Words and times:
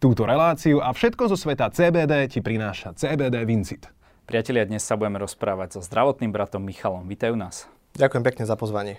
Túto 0.00 0.24
reláciu 0.24 0.80
a 0.80 0.96
všetko 0.96 1.28
zo 1.28 1.36
sveta 1.36 1.68
CBD 1.68 2.24
ti 2.24 2.40
prináša 2.40 2.96
CBD 2.96 3.44
Vincit. 3.44 3.84
Priatelia, 4.24 4.64
dnes 4.64 4.80
sa 4.80 4.96
budeme 4.96 5.20
rozprávať 5.20 5.76
so 5.76 5.84
zdravotným 5.84 6.32
bratom 6.32 6.64
Michalom. 6.64 7.04
Vítajú 7.04 7.36
nás. 7.36 7.68
Ďakujem 8.00 8.24
pekne 8.24 8.48
za 8.48 8.56
pozvanie. 8.56 8.96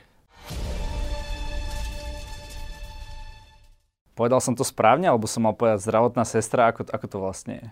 Povedal 4.14 4.46
som 4.46 4.54
to 4.54 4.62
správne, 4.62 5.10
alebo 5.10 5.26
som 5.26 5.42
mal 5.42 5.58
povedať 5.58 5.90
zdravotná 5.90 6.22
sestra? 6.22 6.70
Ako, 6.70 6.86
ako 6.86 7.06
to 7.10 7.18
vlastne 7.18 7.54
je? 7.58 7.66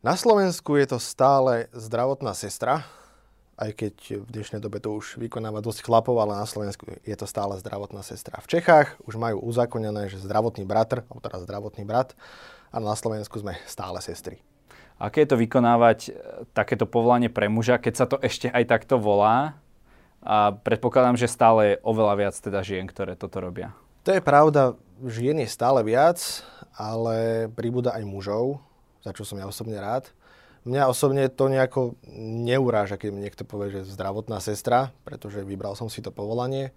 Na 0.00 0.16
Slovensku 0.16 0.72
je 0.80 0.96
to 0.96 0.96
stále 0.96 1.68
zdravotná 1.76 2.32
sestra, 2.32 2.88
aj 3.60 3.68
keď 3.76 4.24
v 4.24 4.28
dnešnej 4.32 4.64
dobe 4.64 4.80
to 4.80 4.96
už 4.96 5.20
vykonáva 5.20 5.60
dosť 5.60 5.84
chlapov, 5.84 6.16
ale 6.16 6.40
na 6.40 6.48
Slovensku 6.48 6.88
je 6.88 7.16
to 7.20 7.28
stále 7.28 7.52
zdravotná 7.60 8.00
sestra. 8.00 8.40
V 8.40 8.48
Čechách 8.48 8.96
už 9.04 9.20
majú 9.20 9.44
uzakonené, 9.44 10.08
že 10.08 10.24
zdravotný 10.24 10.64
bratr, 10.64 11.04
alebo 11.04 11.20
teda 11.20 11.36
zdravotný 11.44 11.84
brat, 11.84 12.16
a 12.72 12.76
na 12.80 12.96
Slovensku 12.96 13.36
sme 13.38 13.60
stále 13.68 14.00
sestry. 14.00 14.40
Aké 14.96 15.28
je 15.28 15.34
to 15.34 15.40
vykonávať 15.40 15.98
e, 16.08 16.10
takéto 16.56 16.88
povolanie 16.88 17.28
pre 17.28 17.52
muža, 17.52 17.76
keď 17.76 17.94
sa 17.94 18.06
to 18.08 18.16
ešte 18.24 18.48
aj 18.48 18.64
takto 18.64 18.96
volá? 18.96 19.60
A 20.22 20.54
predpokladám, 20.54 21.18
že 21.18 21.26
stále 21.26 21.76
je 21.76 21.80
oveľa 21.82 22.14
viac 22.14 22.34
teda 22.38 22.62
žien, 22.62 22.86
ktoré 22.86 23.18
toto 23.18 23.42
robia. 23.42 23.74
To 24.06 24.14
je 24.14 24.22
pravda, 24.22 24.78
žien 25.02 25.34
je 25.42 25.50
stále 25.50 25.82
viac, 25.82 26.18
ale 26.78 27.46
pribúda 27.50 27.94
aj 27.94 28.06
mužov, 28.06 28.62
za 29.02 29.10
čo 29.10 29.26
som 29.26 29.38
ja 29.38 29.50
osobne 29.50 29.78
rád. 29.82 30.14
Mňa 30.62 30.86
osobne 30.86 31.26
to 31.26 31.50
nejako 31.50 31.98
neuráža, 32.46 32.94
keď 32.94 33.08
mi 33.10 33.26
niekto 33.26 33.42
povie, 33.42 33.74
že 33.74 33.90
zdravotná 33.98 34.38
sestra, 34.38 34.94
pretože 35.02 35.42
vybral 35.42 35.74
som 35.74 35.90
si 35.90 35.98
to 35.98 36.14
povolanie 36.14 36.70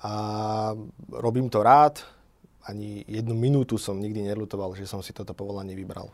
a 0.00 0.12
robím 1.12 1.52
to 1.52 1.60
rád. 1.60 2.00
Ani 2.66 3.06
jednu 3.06 3.38
minútu 3.38 3.78
som 3.78 3.94
nikdy 3.96 4.26
nelutoval, 4.26 4.74
že 4.74 4.90
som 4.90 4.98
si 5.00 5.14
toto 5.14 5.32
povolanie 5.32 5.78
vybral. 5.78 6.10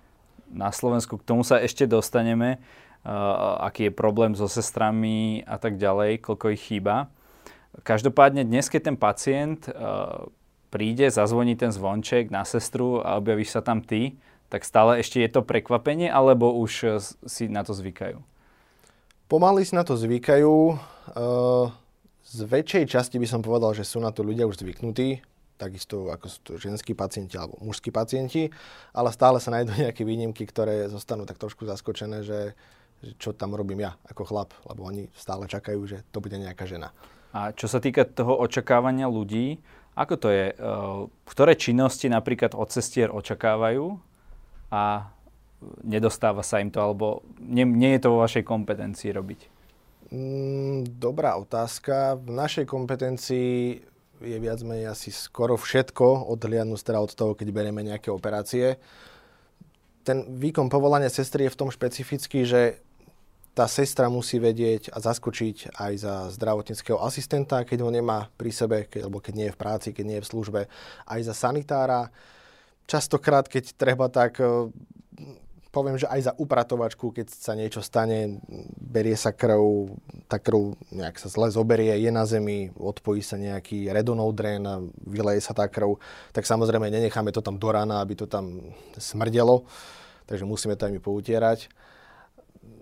Na 0.53 0.69
Slovensku 0.69 1.17
k 1.17 1.25
tomu 1.25 1.41
sa 1.49 1.57
ešte 1.65 1.89
dostaneme, 1.89 2.61
uh, 3.03 3.65
aký 3.65 3.89
je 3.89 3.93
problém 3.97 4.37
so 4.37 4.45
sestrami 4.45 5.41
a 5.49 5.57
tak 5.57 5.81
ďalej, 5.81 6.21
koľko 6.21 6.53
ich 6.53 6.61
chýba. 6.61 7.09
Každopádne 7.81 8.45
dnes, 8.45 8.69
keď 8.69 8.93
ten 8.93 8.97
pacient 9.01 9.65
uh, 9.73 10.29
príde, 10.69 11.09
zazvoní 11.09 11.57
ten 11.57 11.73
zvonček 11.73 12.29
na 12.29 12.45
sestru 12.45 13.01
a 13.01 13.17
objavíš 13.17 13.57
sa 13.57 13.65
tam 13.65 13.81
ty, 13.81 14.21
tak 14.53 14.69
stále 14.69 15.01
ešte 15.01 15.17
je 15.25 15.33
to 15.33 15.41
prekvapenie, 15.41 16.13
alebo 16.13 16.53
už 16.53 17.01
si 17.25 17.49
na 17.49 17.65
to 17.65 17.73
zvykajú? 17.73 18.21
Pomaly 19.25 19.65
si 19.65 19.73
na 19.73 19.81
to 19.81 19.97
zvykajú. 19.97 20.77
Eh, 20.77 21.67
z 22.29 22.39
väčšej 22.45 22.85
časti 22.85 23.17
by 23.17 23.25
som 23.25 23.41
povedal, 23.41 23.73
že 23.73 23.89
sú 23.89 23.97
na 23.97 24.13
to 24.13 24.21
ľudia 24.21 24.45
už 24.45 24.61
zvyknutí, 24.61 25.25
takisto 25.63 26.11
ako 26.11 26.27
sú 26.27 26.39
to 26.43 26.53
ženskí 26.59 26.99
pacienti 26.99 27.39
alebo 27.39 27.63
mužskí 27.63 27.95
pacienti, 27.95 28.51
ale 28.91 29.15
stále 29.15 29.39
sa 29.39 29.55
nájdú 29.55 29.73
nejaké 29.87 30.03
výnimky, 30.03 30.43
ktoré 30.43 30.91
zostanú 30.91 31.23
tak 31.23 31.39
trošku 31.39 31.63
zaskočené, 31.63 32.27
že, 32.27 32.59
že 32.99 33.11
čo 33.23 33.31
tam 33.31 33.55
robím 33.55 33.87
ja 33.87 33.95
ako 34.11 34.27
chlap, 34.27 34.51
lebo 34.67 34.83
oni 34.83 35.07
stále 35.15 35.47
čakajú, 35.47 35.81
že 35.87 36.03
to 36.11 36.19
bude 36.19 36.35
nejaká 36.35 36.67
žena. 36.67 36.91
A 37.33 37.55
čo 37.55 37.65
sa 37.71 37.81
týka 37.81 38.05
toho 38.05 38.37
očakávania 38.43 39.09
ľudí, 39.09 39.63
ako 39.93 40.15
to 40.17 40.29
je? 40.33 40.47
Eh, 40.53 41.01
ktoré 41.29 41.53
činnosti 41.57 42.09
napríklad 42.09 42.57
od 42.57 42.69
cestier 42.73 43.13
očakávajú 43.13 44.01
a 44.73 45.13
nedostáva 45.85 46.43
sa 46.43 46.59
im 46.59 46.73
to, 46.73 46.81
alebo 46.81 47.23
nie, 47.39 47.63
nie 47.63 47.95
je 47.97 48.09
to 48.09 48.09
vo 48.13 48.25
vašej 48.25 48.45
kompetencii 48.45 49.11
robiť? 49.15 49.41
Mm, 50.13 51.01
dobrá 51.01 51.41
otázka. 51.41 52.21
V 52.21 52.31
našej 52.37 52.69
kompetencii 52.69 53.81
je 54.23 54.39
viac 54.39 54.63
menej 54.63 54.89
asi 54.89 55.11
skoro 55.11 55.59
všetko, 55.59 56.31
odhliadnúť 56.33 56.81
teda 56.83 56.99
od 57.03 57.13
toho, 57.13 57.33
keď 57.35 57.49
berieme 57.51 57.83
nejaké 57.83 58.09
operácie. 58.09 58.79
Ten 60.03 60.39
výkon 60.39 60.67
povolania 60.67 61.11
sestry 61.11 61.47
je 61.47 61.55
v 61.55 61.61
tom 61.61 61.71
špecifický, 61.71 62.43
že 62.47 62.83
tá 63.53 63.69
sestra 63.69 64.09
musí 64.09 64.41
vedieť 64.41 64.89
a 64.89 64.99
zaskočiť 64.99 65.77
aj 65.77 65.93
za 66.01 66.15
zdravotníckého 66.33 66.97
asistenta, 66.97 67.69
keď 67.69 67.85
ho 67.85 67.91
nemá 67.93 68.33
pri 68.41 68.49
sebe, 68.49 68.89
keď, 68.89 69.07
alebo 69.07 69.21
keď 69.21 69.35
nie 69.37 69.47
je 69.53 69.55
v 69.55 69.61
práci, 69.61 69.89
keď 69.93 70.05
nie 70.09 70.17
je 70.19 70.25
v 70.25 70.31
službe, 70.33 70.61
aj 71.05 71.21
za 71.21 71.35
sanitára 71.37 72.09
častokrát, 72.89 73.47
keď 73.47 73.77
treba, 73.77 74.09
tak 74.09 74.41
e, 74.41 74.73
poviem, 75.73 75.97
že 75.97 76.05
aj 76.05 76.21
za 76.21 76.33
upratovačku, 76.37 77.17
keď 77.17 77.33
sa 77.33 77.57
niečo 77.57 77.81
stane, 77.81 78.45
berie 78.77 79.17
sa 79.17 79.33
krv, 79.33 79.89
tá 80.29 80.37
krv 80.37 80.77
nejak 80.93 81.17
sa 81.17 81.33
zle 81.33 81.49
zoberie, 81.49 81.97
je 81.97 82.13
na 82.13 82.29
zemi, 82.29 82.69
odpojí 82.77 83.25
sa 83.25 83.41
nejaký 83.41 83.89
redonodren 83.89 84.61
a 84.69 84.85
vyleje 85.09 85.41
sa 85.41 85.57
tá 85.57 85.65
krv, 85.65 85.97
tak 86.37 86.45
samozrejme 86.45 86.93
nenecháme 86.93 87.33
to 87.33 87.41
tam 87.41 87.57
do 87.57 87.73
rána, 87.73 88.05
aby 88.05 88.13
to 88.13 88.29
tam 88.29 88.61
smrdelo, 89.01 89.65
takže 90.29 90.45
musíme 90.45 90.77
to 90.77 90.85
aj 90.85 90.93
my 90.93 91.01
poutierať. 91.01 91.73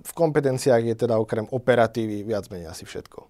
V 0.03 0.13
kompetenciách 0.13 0.83
je 0.83 0.97
teda 0.99 1.15
okrem 1.23 1.47
operatívy 1.47 2.27
viac 2.27 2.51
menej 2.51 2.75
asi 2.75 2.83
všetko. 2.83 3.30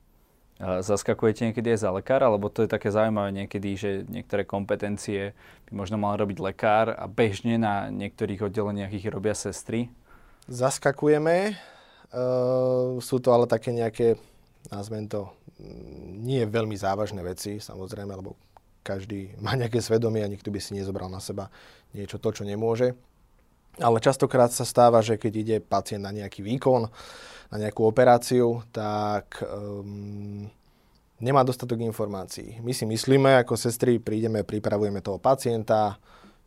Zaskakujete 0.61 1.49
niekedy 1.49 1.73
aj 1.73 1.89
za 1.89 1.91
lekára, 1.91 2.29
lebo 2.29 2.53
to 2.53 2.61
je 2.61 2.69
také 2.69 2.93
zaujímavé 2.93 3.33
niekedy, 3.33 3.81
že 3.81 3.91
niektoré 4.13 4.45
kompetencie 4.45 5.33
by 5.65 5.73
možno 5.73 5.97
mal 5.97 6.21
robiť 6.21 6.37
lekár 6.37 6.93
a 6.93 7.09
bežne 7.09 7.57
na 7.57 7.89
niektorých 7.89 8.45
oddeleniach 8.45 8.93
ich 8.93 9.09
robia 9.09 9.33
sestry? 9.33 9.89
Zaskakujeme. 10.53 11.57
Uh, 12.13 13.01
sú 13.01 13.25
to 13.25 13.33
ale 13.33 13.49
také 13.49 13.73
nejaké, 13.73 14.21
nazvem 14.69 15.09
to, 15.09 15.33
mm, 15.57 16.29
nie 16.29 16.45
veľmi 16.45 16.77
závažné 16.77 17.25
veci, 17.25 17.57
samozrejme, 17.57 18.13
lebo 18.13 18.37
každý 18.85 19.33
má 19.41 19.57
nejaké 19.57 19.81
svedomie 19.81 20.21
a 20.21 20.29
nikto 20.29 20.53
by 20.53 20.61
si 20.61 20.77
nezobral 20.77 21.09
na 21.09 21.25
seba 21.25 21.49
niečo 21.97 22.21
to, 22.21 22.37
čo 22.37 22.45
nemôže. 22.45 22.93
Ale 23.81 23.97
častokrát 23.97 24.53
sa 24.53 24.69
stáva, 24.69 25.01
že 25.01 25.17
keď 25.17 25.33
ide 25.33 25.57
pacient 25.65 26.05
na 26.05 26.13
nejaký 26.13 26.45
výkon, 26.45 26.85
na 27.51 27.57
nejakú 27.57 27.83
operáciu, 27.89 28.61
tak 28.71 29.41
um, 29.43 30.47
nemá 31.19 31.41
dostatok 31.43 31.81
informácií. 31.81 32.61
My 32.61 32.77
si 32.77 32.85
myslíme, 32.85 33.41
ako 33.41 33.57
sestry 33.57 33.97
prídeme, 33.97 34.45
pripravujeme 34.45 35.01
toho 35.01 35.17
pacienta, 35.17 35.97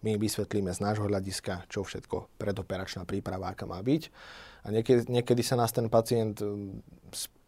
my 0.03 0.19
vysvetlíme 0.19 0.69
z 0.69 0.83
nášho 0.83 1.07
hľadiska, 1.07 1.65
čo 1.71 1.81
všetko 1.81 2.35
predoperačná 2.37 3.07
príprava, 3.07 3.55
aká 3.55 3.63
má 3.63 3.79
byť. 3.79 4.11
A 4.63 4.71
niekedy, 4.71 5.07
niekedy 5.07 5.41
sa 5.41 5.55
nás 5.55 5.71
ten 5.71 5.87
pacient 5.87 6.43
ehm, 6.43 6.83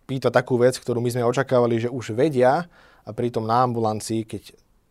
pýta 0.07 0.31
takú 0.31 0.57
vec, 0.57 0.79
ktorú 0.79 1.03
my 1.03 1.12
sme 1.12 1.28
očakávali, 1.28 1.88
že 1.88 1.90
už 1.91 2.16
vedia 2.16 2.66
a 3.03 3.09
pritom 3.12 3.44
na 3.44 3.63
ambulancii, 3.63 4.24
keď 4.24 4.44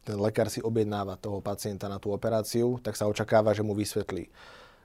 ten 0.05 0.21
lekár 0.21 0.53
si 0.53 0.61
objednáva 0.61 1.17
toho 1.17 1.41
pacienta 1.41 1.89
na 1.89 1.97
tú 1.97 2.13
operáciu, 2.13 2.77
tak 2.85 2.93
sa 2.93 3.09
očakáva, 3.09 3.57
že 3.57 3.65
mu 3.65 3.73
vysvetlí 3.73 4.29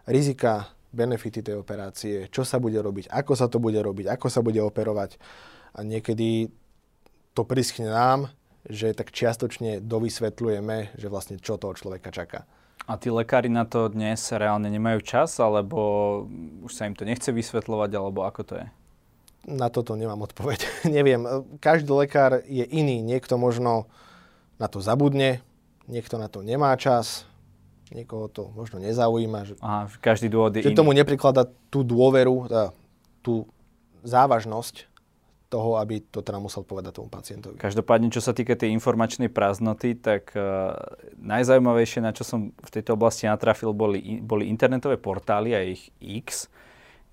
rizika, 0.08 0.72
benefity 0.90 1.46
tej 1.46 1.62
operácie, 1.62 2.28
čo 2.34 2.42
sa 2.42 2.58
bude 2.58 2.82
robiť, 2.82 3.10
ako 3.10 3.34
sa 3.38 3.46
to 3.46 3.62
bude 3.62 3.78
robiť, 3.78 4.10
ako 4.10 4.28
sa 4.30 4.42
bude 4.42 4.58
operovať. 4.62 5.22
A 5.78 5.86
niekedy 5.86 6.50
to 7.38 7.46
prischne 7.46 7.94
nám, 7.94 8.34
že 8.66 8.92
tak 8.98 9.14
čiastočne 9.14 9.80
dovysvetľujeme, 9.86 10.98
že 10.98 11.08
vlastne 11.08 11.38
čo 11.38 11.62
toho 11.62 11.78
človeka 11.78 12.10
čaká. 12.10 12.50
A 12.90 12.98
tí 12.98 13.14
lekári 13.14 13.54
na 13.54 13.70
to 13.70 13.86
dnes 13.86 14.18
reálne 14.34 14.66
nemajú 14.66 15.06
čas, 15.06 15.38
alebo 15.38 16.26
už 16.66 16.74
sa 16.74 16.90
im 16.90 16.98
to 16.98 17.06
nechce 17.06 17.30
vysvetľovať, 17.30 17.92
alebo 17.94 18.26
ako 18.26 18.42
to 18.42 18.54
je? 18.58 18.66
Na 19.46 19.70
toto 19.70 19.94
nemám 19.94 20.26
odpoveď. 20.26 20.66
Neviem. 20.98 21.46
Každý 21.62 21.94
lekár 21.94 22.42
je 22.50 22.66
iný. 22.66 23.06
Niekto 23.06 23.38
možno 23.38 23.86
na 24.58 24.66
to 24.66 24.82
zabudne, 24.82 25.46
niekto 25.86 26.18
na 26.18 26.28
to 26.28 26.42
nemá 26.42 26.74
čas, 26.82 27.29
niekoho 27.94 28.30
to 28.30 28.54
možno 28.54 28.78
nezaujíma. 28.82 29.40
Že, 29.46 29.54
Aha, 29.62 29.90
každý 30.02 30.30
dôvod 30.30 30.54
je 30.58 30.66
Že 30.66 30.74
iný. 30.74 30.80
tomu 30.80 30.92
nepriklada 30.94 31.50
tú 31.74 31.82
dôveru, 31.82 32.50
tá, 32.50 32.64
tú 33.26 33.50
závažnosť 34.06 34.90
toho, 35.50 35.82
aby 35.82 36.06
to 36.14 36.22
teda 36.22 36.38
musel 36.38 36.62
povedať 36.62 37.02
tomu 37.02 37.10
pacientovi. 37.10 37.58
Každopádne, 37.58 38.14
čo 38.14 38.22
sa 38.22 38.38
týka 38.38 38.54
tej 38.54 38.70
informačnej 38.70 39.34
prázdnoty, 39.34 39.98
tak 39.98 40.30
uh, 40.38 40.78
najzaujímavejšie, 41.18 42.06
na 42.06 42.14
čo 42.14 42.22
som 42.22 42.54
v 42.54 42.70
tejto 42.70 42.94
oblasti 42.94 43.26
natrafil, 43.26 43.74
boli, 43.74 44.22
boli 44.22 44.46
internetové 44.46 45.02
portály 45.02 45.58
a 45.58 45.66
ich 45.66 45.90
X, 45.98 46.46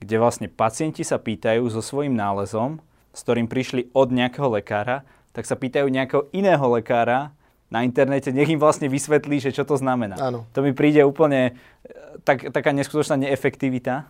kde 0.05 0.21
vlastne 0.21 0.53
pacienti 0.53 1.01
sa 1.01 1.17
pýtajú 1.17 1.65
so 1.73 1.81
svojím 1.81 2.13
nálezom, 2.13 2.77
s 3.17 3.25
ktorým 3.25 3.49
prišli 3.49 3.89
od 3.97 4.13
nejakého 4.13 4.53
lekára, 4.53 5.09
tak 5.33 5.49
sa 5.49 5.57
pýtajú 5.57 5.89
nejakého 5.89 6.29
iného 6.37 6.67
lekára, 6.69 7.33
na 7.67 7.83
internete, 7.83 8.31
nech 8.31 8.47
im 8.47 8.63
vlastne 8.63 8.87
vysvetlí, 8.87 9.43
že 9.43 9.51
čo 9.51 9.67
to 9.67 9.75
znamená. 9.75 10.15
Áno. 10.23 10.47
To 10.55 10.63
mi 10.63 10.71
príde 10.71 11.03
úplne 11.03 11.59
e, 11.83 12.23
tak, 12.23 12.55
taká 12.55 12.71
neskutočná 12.71 13.19
neefektivita. 13.27 14.07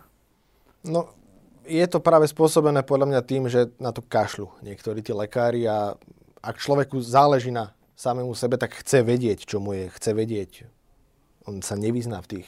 No, 0.85 1.09
je 1.65 1.83
to 1.89 1.99
práve 1.99 2.29
spôsobené 2.29 2.85
podľa 2.85 3.07
mňa 3.11 3.21
tým, 3.25 3.43
že 3.49 3.73
na 3.81 3.89
to 3.89 4.05
kašľu 4.05 4.53
niektorí 4.61 5.01
tí 5.01 5.11
lekári 5.11 5.65
a 5.65 5.97
ak 6.39 6.61
človeku 6.61 7.01
záleží 7.01 7.49
na 7.49 7.73
samému 7.97 8.37
sebe, 8.37 8.61
tak 8.61 8.77
chce 8.77 9.01
vedieť, 9.01 9.49
čo 9.49 9.57
mu 9.57 9.73
je, 9.73 9.89
chce 9.89 10.13
vedieť. 10.13 10.51
On 11.49 11.59
sa 11.65 11.73
nevyzná 11.73 12.21
v 12.23 12.39
tých, 12.39 12.47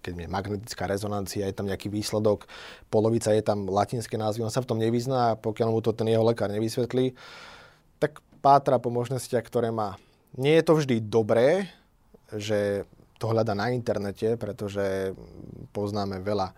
keď 0.00 0.26
je 0.26 0.32
magnetická 0.32 0.88
rezonancia, 0.88 1.44
je 1.44 1.54
tam 1.54 1.68
nejaký 1.68 1.92
výsledok, 1.92 2.48
polovica 2.88 3.30
je 3.36 3.44
tam 3.44 3.68
latinské 3.68 4.16
názvy, 4.16 4.42
on 4.42 4.54
sa 4.54 4.64
v 4.64 4.68
tom 4.72 4.80
nevyzná 4.80 5.36
a 5.36 5.38
pokiaľ 5.38 5.68
mu 5.70 5.84
to 5.84 5.92
ten 5.92 6.08
jeho 6.08 6.24
lekár 6.24 6.48
nevysvetlí, 6.48 7.12
tak 8.00 8.24
pátra 8.40 8.80
po 8.80 8.88
možnostiach, 8.90 9.44
ktoré 9.44 9.70
má 9.70 10.00
nie 10.36 10.54
je 10.56 10.64
to 10.64 10.72
vždy 10.78 10.96
dobré, 11.04 11.68
že 12.32 12.88
to 13.20 13.30
hľada 13.30 13.54
na 13.54 13.70
internete, 13.70 14.34
pretože 14.34 15.14
poznáme 15.70 16.24
veľa, 16.24 16.50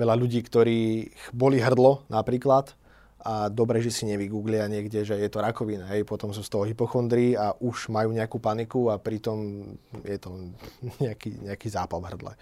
veľa 0.00 0.14
ľudí, 0.16 0.40
ktorí 0.40 1.10
boli 1.36 1.60
hrdlo 1.60 2.08
napríklad 2.08 2.72
a 3.18 3.50
dobre, 3.50 3.82
že 3.82 3.90
si 3.90 4.06
nevygooglia 4.06 4.70
niekde, 4.70 5.02
že 5.02 5.18
je 5.18 5.28
to 5.28 5.42
rakovina, 5.42 5.90
hej, 5.90 6.06
potom 6.06 6.30
sú 6.30 6.46
z 6.46 6.48
toho 6.54 6.64
hypochondrii 6.64 7.34
a 7.34 7.50
už 7.58 7.90
majú 7.90 8.14
nejakú 8.14 8.38
paniku 8.38 8.94
a 8.94 8.96
pritom 8.96 9.68
je 10.06 10.18
to 10.22 10.30
nejaký, 11.02 11.42
nejaký 11.44 11.68
zápal 11.68 11.98
v 12.00 12.14
hrdle. 12.14 12.32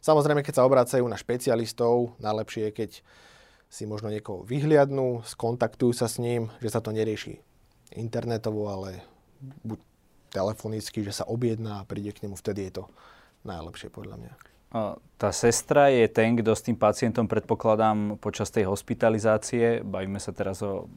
Samozrejme, 0.00 0.40
keď 0.40 0.54
sa 0.62 0.66
obrácajú 0.66 1.04
na 1.04 1.18
špecialistov, 1.18 2.16
najlepšie 2.22 2.70
je, 2.70 2.72
keď 2.72 2.90
si 3.66 3.84
možno 3.84 4.08
niekoho 4.08 4.46
vyhliadnú, 4.46 5.26
skontaktujú 5.26 5.92
sa 5.92 6.06
s 6.06 6.22
ním, 6.22 6.48
že 6.62 6.70
sa 6.70 6.80
to 6.80 6.94
nerieši 6.94 7.42
internetovo, 7.98 8.70
ale 8.70 9.02
buď 9.66 9.78
telefonicky, 10.36 11.00
že 11.00 11.16
sa 11.16 11.24
objedná 11.24 11.80
a 11.80 11.86
príde 11.88 12.12
k 12.12 12.28
nemu, 12.28 12.36
vtedy 12.36 12.68
je 12.68 12.84
to 12.84 12.84
najlepšie 13.48 13.88
podľa 13.88 14.20
mňa. 14.20 14.32
Tá 15.16 15.32
sestra 15.32 15.88
je 15.88 16.04
ten, 16.12 16.36
kto 16.36 16.52
s 16.52 16.60
tým 16.60 16.76
pacientom, 16.76 17.24
predpokladám, 17.24 18.20
počas 18.20 18.52
tej 18.52 18.68
hospitalizácie, 18.68 19.80
bavíme 19.80 20.20
sa 20.20 20.36
teraz 20.36 20.60
o 20.60 20.92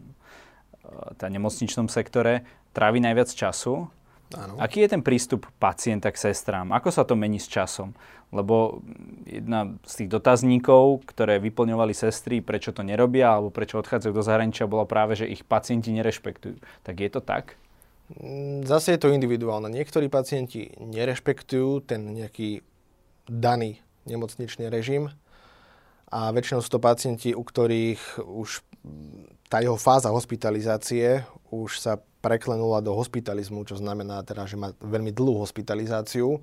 tá 1.16 1.32
nemocničnom 1.32 1.88
sektore, 1.88 2.44
trávi 2.76 3.00
najviac 3.00 3.32
času. 3.32 3.88
Áno. 4.36 4.62
Aký 4.62 4.86
je 4.86 4.94
ten 4.94 5.02
prístup 5.02 5.50
pacienta 5.58 6.10
k 6.14 6.18
sestrám? 6.18 6.70
Ako 6.74 6.94
sa 6.94 7.06
to 7.06 7.18
mení 7.18 7.42
s 7.42 7.50
časom? 7.50 7.98
Lebo 8.30 8.82
jedna 9.26 9.74
z 9.86 10.04
tých 10.04 10.10
dotazníkov, 10.14 11.06
ktoré 11.10 11.42
vyplňovali 11.42 11.94
sestry, 11.98 12.42
prečo 12.42 12.70
to 12.70 12.86
nerobia 12.86 13.38
alebo 13.38 13.50
prečo 13.50 13.82
odchádzajú 13.82 14.14
do 14.14 14.22
zahraničia, 14.22 14.70
bola 14.70 14.86
práve, 14.86 15.18
že 15.18 15.30
ich 15.30 15.42
pacienti 15.46 15.90
nerešpektujú. 15.94 16.62
Tak 16.86 16.96
je 17.00 17.10
to 17.10 17.22
tak? 17.26 17.58
Mm, 18.18 18.66
zase 18.66 18.98
je 18.98 19.00
to 19.06 19.14
individuálne. 19.14 19.70
Niektorí 19.70 20.10
pacienti 20.10 20.74
nerešpektujú 20.82 21.86
ten 21.86 22.10
nejaký 22.10 22.66
daný 23.30 23.78
nemocničný 24.10 24.74
režim 24.74 25.14
a 26.10 26.34
väčšinou 26.34 26.66
sú 26.66 26.74
to 26.74 26.82
pacienti, 26.82 27.38
u 27.38 27.46
ktorých 27.46 28.26
už 28.26 28.66
tá 29.46 29.62
jeho 29.62 29.78
fáza 29.78 30.10
hospitalizácie 30.10 31.22
už 31.54 31.78
sa 31.78 32.02
preklenula 32.20 32.82
do 32.82 32.98
hospitalizmu, 32.98 33.64
čo 33.70 33.78
znamená 33.78 34.26
teda, 34.26 34.50
že 34.50 34.58
má 34.58 34.74
veľmi 34.82 35.14
dlhú 35.14 35.46
hospitalizáciu 35.46 36.42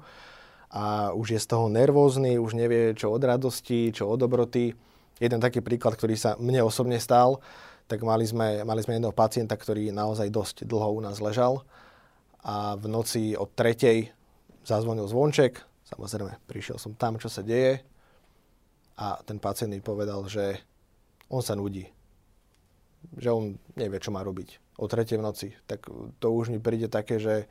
a 0.71 1.11
už 1.15 1.37
je 1.37 1.41
z 1.43 1.47
toho 1.47 1.67
nervózny, 1.67 2.39
už 2.39 2.59
nevie 2.59 2.95
čo 2.95 3.11
od 3.11 3.23
radosti, 3.23 3.91
čo 3.91 4.07
od 4.11 4.23
dobroty. 4.23 4.75
Jeden 5.19 5.41
taký 5.41 5.63
príklad, 5.63 5.97
ktorý 5.97 6.15
sa 6.19 6.35
mne 6.37 6.67
osobne 6.67 7.01
stal, 7.01 7.41
tak 7.87 8.03
mali 8.03 8.27
sme, 8.27 8.67
mali 8.67 8.83
sme 8.83 8.99
jedného 8.99 9.15
pacienta, 9.15 9.55
ktorý 9.55 9.95
naozaj 9.95 10.29
dosť 10.31 10.57
dlho 10.67 10.99
u 10.99 11.01
nás 11.03 11.23
ležal 11.23 11.63
a 12.43 12.75
v 12.75 12.87
noci 12.91 13.35
od 13.39 13.51
tretej 13.55 14.11
zazvonil 14.67 15.07
zvonček, 15.07 15.63
Samozrejme, 15.87 16.43
prišiel 16.51 16.83
som 16.83 16.99
tam, 16.99 17.15
čo 17.15 17.31
sa 17.31 17.47
deje 17.47 17.79
a 18.99 19.23
ten 19.23 19.39
pacient 19.39 19.71
mi 19.71 19.79
povedal, 19.79 20.27
že 20.27 20.59
on 21.31 21.39
sa 21.39 21.55
nudí. 21.55 21.87
Že 23.15 23.29
on 23.31 23.45
nevie, 23.79 24.03
čo 24.03 24.11
má 24.11 24.27
robiť 24.27 24.83
o 24.83 24.91
tretej 24.91 25.23
v 25.23 25.27
noci. 25.27 25.49
Tak 25.71 25.87
to 26.19 26.27
už 26.35 26.51
mi 26.51 26.59
príde 26.59 26.91
také, 26.91 27.23
že 27.23 27.47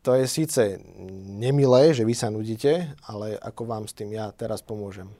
to 0.00 0.16
je 0.16 0.24
síce 0.24 0.80
nemilé, 1.28 1.92
že 1.92 2.08
vy 2.08 2.16
sa 2.16 2.32
nudíte, 2.32 2.96
ale 3.04 3.36
ako 3.36 3.68
vám 3.68 3.84
s 3.84 3.92
tým 3.92 4.16
ja 4.16 4.32
teraz 4.32 4.64
pomôžem. 4.64 5.12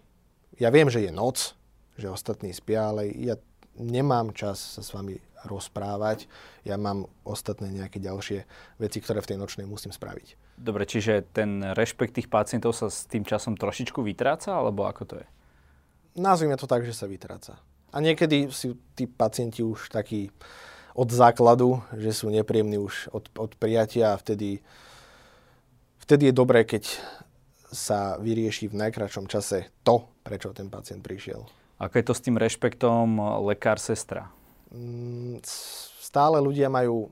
Ja 0.57 0.73
viem, 0.73 0.89
že 0.89 1.05
je 1.05 1.13
noc, 1.13 1.53
že 2.01 2.09
ostatní 2.09 2.57
spia, 2.57 2.89
ale 2.89 3.13
ja 3.21 3.37
nemám 3.79 4.35
čas 4.35 4.79
sa 4.79 4.83
s 4.83 4.91
vami 4.91 5.21
rozprávať. 5.45 6.29
Ja 6.67 6.77
mám 6.77 7.09
ostatné 7.25 7.73
nejaké 7.73 8.03
ďalšie 8.03 8.45
veci, 8.77 8.99
ktoré 9.01 9.25
v 9.25 9.35
tej 9.35 9.39
nočnej 9.41 9.65
musím 9.65 9.93
spraviť. 9.93 10.37
Dobre, 10.61 10.85
čiže 10.85 11.25
ten 11.33 11.65
rešpekt 11.73 12.21
tých 12.21 12.29
pacientov 12.29 12.77
sa 12.77 12.93
s 12.93 13.09
tým 13.09 13.25
časom 13.25 13.57
trošičku 13.57 14.05
vytráca, 14.05 14.53
alebo 14.53 14.85
ako 14.85 15.03
to 15.09 15.15
je? 15.17 15.27
Nazvime 16.21 16.61
to 16.61 16.69
tak, 16.69 16.85
že 16.85 16.93
sa 16.93 17.09
vytráca. 17.09 17.57
A 17.91 17.97
niekedy 17.99 18.53
sú 18.53 18.77
tí 18.93 19.09
pacienti 19.09 19.65
už 19.65 19.89
takí 19.89 20.29
od 20.93 21.09
základu, 21.09 21.81
že 21.97 22.13
sú 22.13 22.29
nepríjemní 22.29 22.77
už 22.77 23.09
od, 23.15 23.31
od 23.41 23.57
prijatia 23.57 24.13
a 24.15 24.21
vtedy, 24.21 24.61
vtedy 26.05 26.29
je 26.29 26.35
dobré, 26.35 26.69
keď 26.69 27.01
sa 27.71 28.19
vyrieši 28.19 28.67
v 28.69 28.79
najkračom 28.85 29.31
čase 29.31 29.71
to, 29.87 30.11
prečo 30.27 30.51
ten 30.51 30.67
pacient 30.69 31.01
prišiel. 31.01 31.47
Ako 31.81 31.97
je 31.97 32.05
to 32.05 32.13
s 32.13 32.21
tým 32.21 32.37
rešpektom 32.37 33.17
lekár-sestra? 33.49 34.29
Mm, 34.69 35.41
stále 36.05 36.37
ľudia 36.37 36.69
majú 36.69 37.09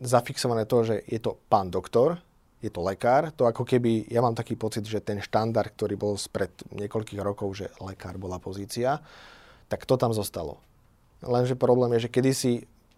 zafixované 0.00 0.64
to, 0.64 0.82
že 0.82 1.04
je 1.04 1.20
to 1.20 1.36
pán 1.52 1.68
doktor, 1.68 2.16
je 2.64 2.72
to 2.72 2.80
lekár. 2.80 3.28
To 3.36 3.44
ako 3.44 3.68
keby, 3.68 4.08
ja 4.08 4.24
mám 4.24 4.32
taký 4.32 4.56
pocit, 4.56 4.88
že 4.88 5.04
ten 5.04 5.20
štandard, 5.20 5.68
ktorý 5.76 6.00
bol 6.00 6.16
spred 6.16 6.50
niekoľkých 6.72 7.20
rokov, 7.20 7.60
že 7.60 7.66
lekár 7.84 8.16
bola 8.16 8.40
pozícia, 8.40 9.04
tak 9.68 9.84
to 9.84 10.00
tam 10.00 10.16
zostalo. 10.16 10.64
Lenže 11.20 11.52
problém 11.52 11.92
je, 11.96 12.08
že 12.08 12.12
kedysi 12.12 12.52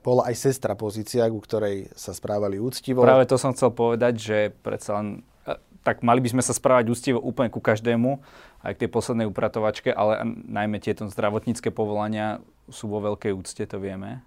bola 0.07 0.31
aj 0.31 0.39
sestra 0.39 0.79
pozícia, 0.79 1.27
ku 1.27 1.43
ktorej 1.43 1.91
sa 1.99 2.15
správali 2.15 2.63
úctivo. 2.63 3.03
Práve 3.03 3.27
to 3.27 3.35
som 3.35 3.51
chcel 3.51 3.75
povedať, 3.75 4.15
že 4.23 4.39
predsa 4.63 5.03
len, 5.03 5.27
tak 5.87 6.03
mali 6.03 6.19
by 6.19 6.35
sme 6.35 6.43
sa 6.43 6.51
správať 6.51 6.91
úctivo 6.91 7.23
úplne 7.23 7.47
ku 7.47 7.63
každému, 7.63 8.19
aj 8.67 8.75
k 8.75 8.81
tej 8.83 8.91
poslednej 8.91 9.31
upratovačke, 9.31 9.95
ale 9.95 10.27
najmä 10.51 10.83
tieto 10.83 11.07
zdravotnícke 11.07 11.71
povolania 11.71 12.43
sú 12.67 12.91
vo 12.91 12.99
veľkej 12.99 13.31
úcte, 13.31 13.63
to 13.63 13.79
vieme. 13.79 14.27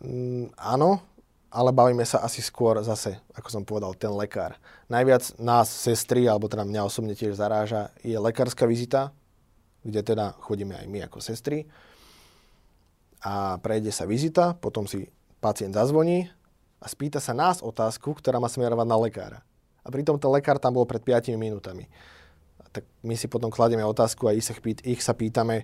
Mm, 0.00 0.56
áno, 0.56 1.04
ale 1.52 1.76
bavíme 1.76 2.08
sa 2.08 2.24
asi 2.24 2.40
skôr 2.40 2.80
zase, 2.80 3.20
ako 3.36 3.48
som 3.52 3.62
povedal, 3.68 3.92
ten 3.92 4.08
lekár. 4.16 4.56
Najviac 4.88 5.36
nás, 5.36 5.68
sestry, 5.68 6.24
alebo 6.24 6.48
teda 6.48 6.64
mňa 6.64 6.88
osobne 6.88 7.12
tiež 7.12 7.36
zaráža, 7.36 7.92
je 8.00 8.16
lekárska 8.16 8.64
vizita, 8.64 9.12
kde 9.84 10.00
teda 10.00 10.32
chodíme 10.40 10.72
aj 10.72 10.88
my 10.88 11.04
ako 11.04 11.20
sestry. 11.20 11.68
A 13.20 13.60
prejde 13.60 13.92
sa 13.92 14.08
vizita, 14.08 14.56
potom 14.56 14.88
si 14.88 15.12
pacient 15.44 15.76
zazvoní 15.76 16.32
a 16.80 16.88
spýta 16.88 17.20
sa 17.20 17.36
nás 17.36 17.60
otázku, 17.60 18.16
ktorá 18.16 18.40
má 18.40 18.48
smerovať 18.48 18.86
na 18.88 18.96
lekára. 18.96 19.38
A 19.84 19.92
pritom 19.92 20.16
ten 20.16 20.32
lekár 20.32 20.56
tam 20.56 20.74
bol 20.74 20.88
pred 20.88 21.04
5 21.04 21.36
minútami 21.36 21.86
tak 22.74 22.84
my 23.06 23.14
si 23.14 23.30
potom 23.30 23.54
kladieme 23.54 23.86
otázku 23.86 24.26
a 24.26 24.34
ich 24.34 24.42
sa, 24.42 24.58
pýt, 24.58 24.82
ich 24.82 24.98
sa 24.98 25.14
pýtame, 25.14 25.62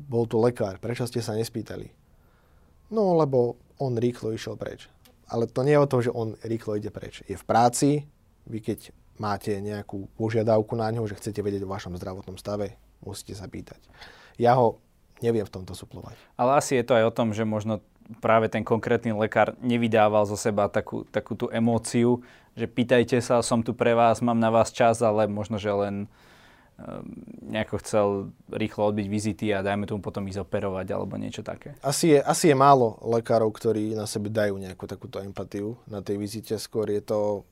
bol 0.00 0.24
tu 0.24 0.40
lekár, 0.40 0.80
prečo 0.80 1.04
ste 1.04 1.20
sa 1.20 1.36
nespýtali? 1.36 1.92
No, 2.88 3.12
lebo 3.20 3.60
on 3.76 4.00
rýchlo 4.00 4.32
išiel 4.32 4.56
preč. 4.56 4.88
Ale 5.28 5.44
to 5.44 5.60
nie 5.60 5.76
je 5.76 5.84
o 5.84 5.90
tom, 5.90 6.00
že 6.00 6.08
on 6.16 6.32
rýchlo 6.40 6.80
ide 6.80 6.88
preč. 6.88 7.20
Je 7.28 7.36
v 7.36 7.44
práci, 7.44 8.08
vy 8.48 8.64
keď 8.64 8.96
máte 9.20 9.52
nejakú 9.60 10.08
požiadavku 10.16 10.72
na 10.72 10.88
ňo, 10.88 11.04
že 11.04 11.20
chcete 11.20 11.44
vedieť 11.44 11.68
o 11.68 11.72
vašom 11.74 11.92
zdravotnom 12.00 12.40
stave, 12.40 12.80
musíte 13.04 13.36
sa 13.36 13.44
pýtať. 13.44 13.84
Ja 14.40 14.56
ho 14.56 14.80
neviem 15.20 15.44
v 15.44 15.52
tomto 15.52 15.76
suplovať. 15.76 16.16
Ale 16.40 16.56
asi 16.56 16.80
je 16.80 16.86
to 16.88 16.96
aj 16.96 17.12
o 17.12 17.12
tom, 17.12 17.36
že 17.36 17.44
možno 17.44 17.84
práve 18.18 18.48
ten 18.48 18.64
konkrétny 18.64 19.12
lekár 19.12 19.56
nevydával 19.60 20.24
zo 20.24 20.36
seba 20.36 20.68
takú, 20.68 21.04
takú 21.12 21.36
tú 21.36 21.52
emóciu, 21.52 22.24
že 22.58 22.66
pýtajte 22.66 23.20
sa, 23.20 23.44
som 23.44 23.62
tu 23.62 23.76
pre 23.76 23.92
vás, 23.94 24.24
mám 24.24 24.38
na 24.40 24.48
vás 24.48 24.72
čas, 24.72 25.04
ale 25.04 25.30
možno, 25.30 25.60
že 25.60 25.70
len 25.70 26.10
Ehm, 26.78 27.10
nejako 27.50 27.74
chcel 27.82 28.06
rýchlo 28.54 28.94
odbiť 28.94 29.06
vizity 29.10 29.50
a 29.50 29.66
dajme 29.66 29.90
tomu 29.90 29.98
potom 29.98 30.22
ísť 30.30 30.46
operovať 30.46 30.86
alebo 30.94 31.18
niečo 31.18 31.42
také. 31.42 31.74
Asi 31.82 32.14
je, 32.14 32.22
asi 32.22 32.54
je 32.54 32.56
málo 32.56 33.02
lekárov, 33.02 33.50
ktorí 33.50 33.98
na 33.98 34.06
sebe 34.06 34.30
dajú 34.30 34.54
nejakú 34.54 34.86
takúto 34.86 35.18
empatiu 35.18 35.74
na 35.90 36.06
tej 36.06 36.22
vizite. 36.22 36.54
Skôr 36.54 36.86
je 36.94 37.02
to 37.02 37.42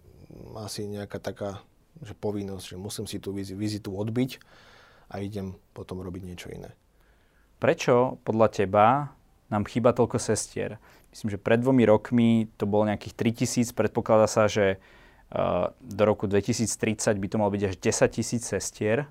asi 0.55 0.87
nejaká 0.87 1.19
taká 1.19 1.59
že 2.07 2.15
povinnosť, 2.15 2.67
že 2.71 2.77
musím 2.79 3.11
si 3.11 3.19
tú 3.19 3.35
vizitu 3.35 3.91
odbiť 3.91 4.39
a 5.11 5.19
idem 5.19 5.59
potom 5.75 5.99
robiť 6.05 6.23
niečo 6.23 6.53
iné. 6.55 6.77
Prečo 7.59 8.23
podľa 8.23 8.47
teba 8.53 9.16
nám 9.53 9.65
chýba 9.67 9.95
toľko 9.95 10.19
sestier? 10.19 10.83
Myslím, 11.15 11.33
že 11.33 11.39
pred 11.41 11.63
dvomi 11.63 11.87
rokmi 11.87 12.29
to 12.61 12.69
bolo 12.69 12.89
nejakých 12.89 13.15
3000, 13.15 13.73
predpokladá 13.73 14.27
sa, 14.29 14.51
že 14.51 14.83
do 15.83 16.03
roku 16.07 16.31
2030 16.31 17.19
by 17.19 17.27
to 17.27 17.37
malo 17.37 17.51
byť 17.51 17.63
až 17.67 17.75
10 17.83 18.17
tisíc 18.17 18.43
sestier. 18.47 19.11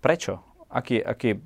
Prečo? 0.00 0.40
Aký, 0.72 0.98
aký, 1.00 1.38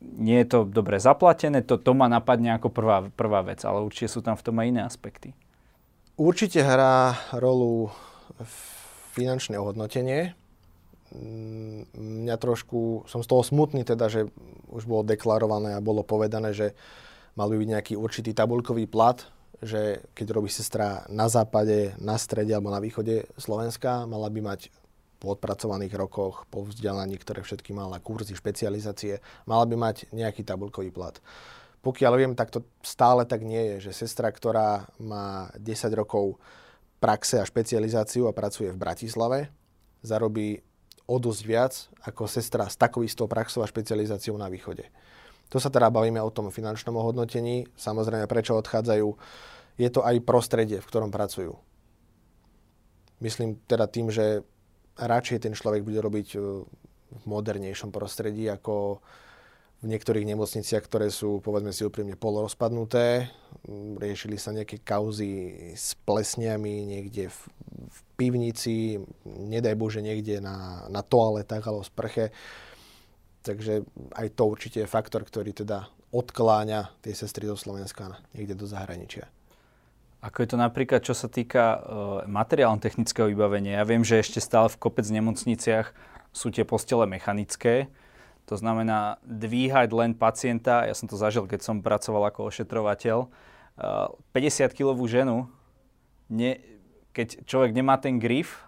nie 0.00 0.38
je 0.42 0.46
to 0.46 0.58
dobre 0.62 1.02
zaplatené, 1.02 1.66
to, 1.66 1.76
to 1.76 1.92
ma 1.92 2.06
napadne 2.06 2.54
ako 2.54 2.70
prvá, 2.70 3.10
prvá 3.12 3.42
vec, 3.42 3.66
ale 3.66 3.82
určite 3.82 4.08
sú 4.08 4.20
tam 4.22 4.38
v 4.38 4.44
tom 4.46 4.56
aj 4.62 4.66
iné 4.70 4.82
aspekty. 4.86 5.34
Určite 6.18 6.62
hrá 6.62 7.18
rolu 7.34 7.90
finančné 9.14 9.58
ohodnotenie. 9.58 10.38
Mňa 11.96 12.36
trošku, 12.36 13.08
som 13.08 13.24
z 13.24 13.28
toho 13.28 13.42
smutný 13.44 13.84
teda, 13.84 14.08
že 14.12 14.28
už 14.68 14.84
bolo 14.84 15.06
deklarované 15.06 15.76
a 15.76 15.84
bolo 15.84 16.04
povedané, 16.04 16.52
že 16.52 16.76
mal 17.38 17.48
by 17.48 17.56
byť 17.56 17.68
nejaký 17.68 17.94
určitý 17.96 18.36
tabulkový 18.36 18.84
plat 18.84 19.24
že 19.62 20.06
keď 20.14 20.26
robí 20.30 20.46
sestra 20.46 21.02
na 21.10 21.26
západe, 21.26 21.98
na 21.98 22.14
strede 22.14 22.54
alebo 22.54 22.70
na 22.70 22.78
východe 22.78 23.26
Slovenska, 23.34 24.06
mala 24.06 24.30
by 24.30 24.38
mať 24.38 24.70
po 25.18 25.34
odpracovaných 25.34 25.98
rokoch, 25.98 26.46
po 26.46 26.62
vzdelaní, 26.62 27.18
ktoré 27.18 27.42
všetky 27.42 27.74
mala, 27.74 27.98
kurzy, 27.98 28.38
špecializácie, 28.38 29.18
mala 29.50 29.66
by 29.66 29.74
mať 29.74 29.96
nejaký 30.14 30.46
tabulkový 30.46 30.94
plat. 30.94 31.18
Pokiaľ 31.82 32.12
viem, 32.14 32.32
tak 32.38 32.54
to 32.54 32.62
stále 32.86 33.26
tak 33.26 33.42
nie 33.42 33.76
je, 33.76 33.90
že 33.90 34.06
sestra, 34.06 34.30
ktorá 34.30 34.86
má 35.02 35.50
10 35.58 35.90
rokov 35.98 36.38
praxe 37.02 37.42
a 37.42 37.46
špecializáciu 37.46 38.30
a 38.30 38.34
pracuje 38.34 38.70
v 38.70 38.78
Bratislave, 38.78 39.50
zarobí 40.06 40.62
o 41.08 41.16
dosť 41.16 41.42
viac 41.48 41.74
ako 42.04 42.28
sestra 42.28 42.68
s 42.68 42.76
takou 42.76 43.00
istou 43.00 43.24
praxou 43.24 43.64
a 43.64 43.70
špecializáciou 43.70 44.36
na 44.36 44.52
východe. 44.52 44.84
To 45.48 45.56
sa 45.56 45.72
teda 45.72 45.88
bavíme 45.88 46.20
o 46.20 46.28
tom 46.28 46.52
finančnom 46.52 46.92
ohodnotení. 46.92 47.64
Samozrejme, 47.72 48.28
prečo 48.28 48.52
odchádzajú. 48.60 49.08
Je 49.80 49.88
to 49.88 50.04
aj 50.04 50.20
prostredie, 50.28 50.84
v 50.84 50.88
ktorom 50.92 51.08
pracujú. 51.08 51.56
Myslím 53.24 53.56
teda 53.64 53.88
tým, 53.88 54.12
že 54.12 54.44
radšej 55.00 55.48
ten 55.48 55.56
človek 55.56 55.82
bude 55.82 56.04
robiť 56.04 56.28
e, 56.36 56.38
v 57.08 57.22
modernejšom 57.24 57.88
prostredí 57.88 58.44
ako 58.52 59.00
v 59.78 59.86
niektorých 59.86 60.26
nemocniciach, 60.26 60.82
ktoré 60.82 61.06
sú, 61.06 61.38
povedzme 61.38 61.70
si 61.70 61.86
úprimne, 61.86 62.18
polorozpadnuté. 62.18 63.30
Riešili 64.02 64.34
sa 64.34 64.50
nejaké 64.50 64.82
kauzy 64.82 65.54
s 65.78 65.94
plesniami 66.02 66.82
niekde 66.82 67.30
v, 67.30 67.38
v 67.86 67.98
pivnici, 68.18 68.98
nedaj 69.22 69.78
Bože 69.78 70.02
niekde 70.02 70.42
na, 70.42 70.82
na 70.90 71.06
toaletách 71.06 71.62
alebo 71.62 71.86
sprche. 71.86 72.34
Takže 73.46 73.86
aj 74.18 74.26
to 74.34 74.42
určite 74.50 74.82
je 74.82 74.90
faktor, 74.90 75.22
ktorý 75.22 75.54
teda 75.54 75.86
odkláňa 76.10 76.98
tie 76.98 77.14
sestry 77.14 77.46
zo 77.46 77.54
Slovenska 77.54 78.18
niekde 78.34 78.58
do 78.58 78.66
zahraničia. 78.66 79.30
Ako 80.18 80.42
je 80.42 80.48
to 80.50 80.58
napríklad, 80.58 81.06
čo 81.06 81.14
sa 81.14 81.30
týka 81.30 81.78
uh, 81.78 81.78
materiálno-technického 82.26 83.30
vybavenia? 83.30 83.78
Ja 83.78 83.86
viem, 83.86 84.02
že 84.02 84.18
ešte 84.18 84.42
stále 84.42 84.66
v 84.66 84.80
kopec 84.82 85.06
nemocniciach 85.06 85.94
sú 86.34 86.50
tie 86.50 86.66
postele 86.66 87.06
mechanické, 87.06 87.86
to 88.48 88.56
znamená 88.56 89.20
dvíhať 89.28 89.92
len 89.92 90.16
pacienta, 90.16 90.88
ja 90.88 90.96
som 90.96 91.04
to 91.04 91.20
zažil, 91.20 91.44
keď 91.44 91.60
som 91.60 91.84
pracoval 91.84 92.32
ako 92.32 92.48
ošetrovateľ, 92.48 93.28
50-kilovú 94.32 95.04
uh, 95.04 95.12
ženu, 95.12 95.36
ne, 96.32 96.56
keď 97.12 97.44
človek 97.44 97.76
nemá 97.76 98.00
ten 98.00 98.16
grif, 98.16 98.64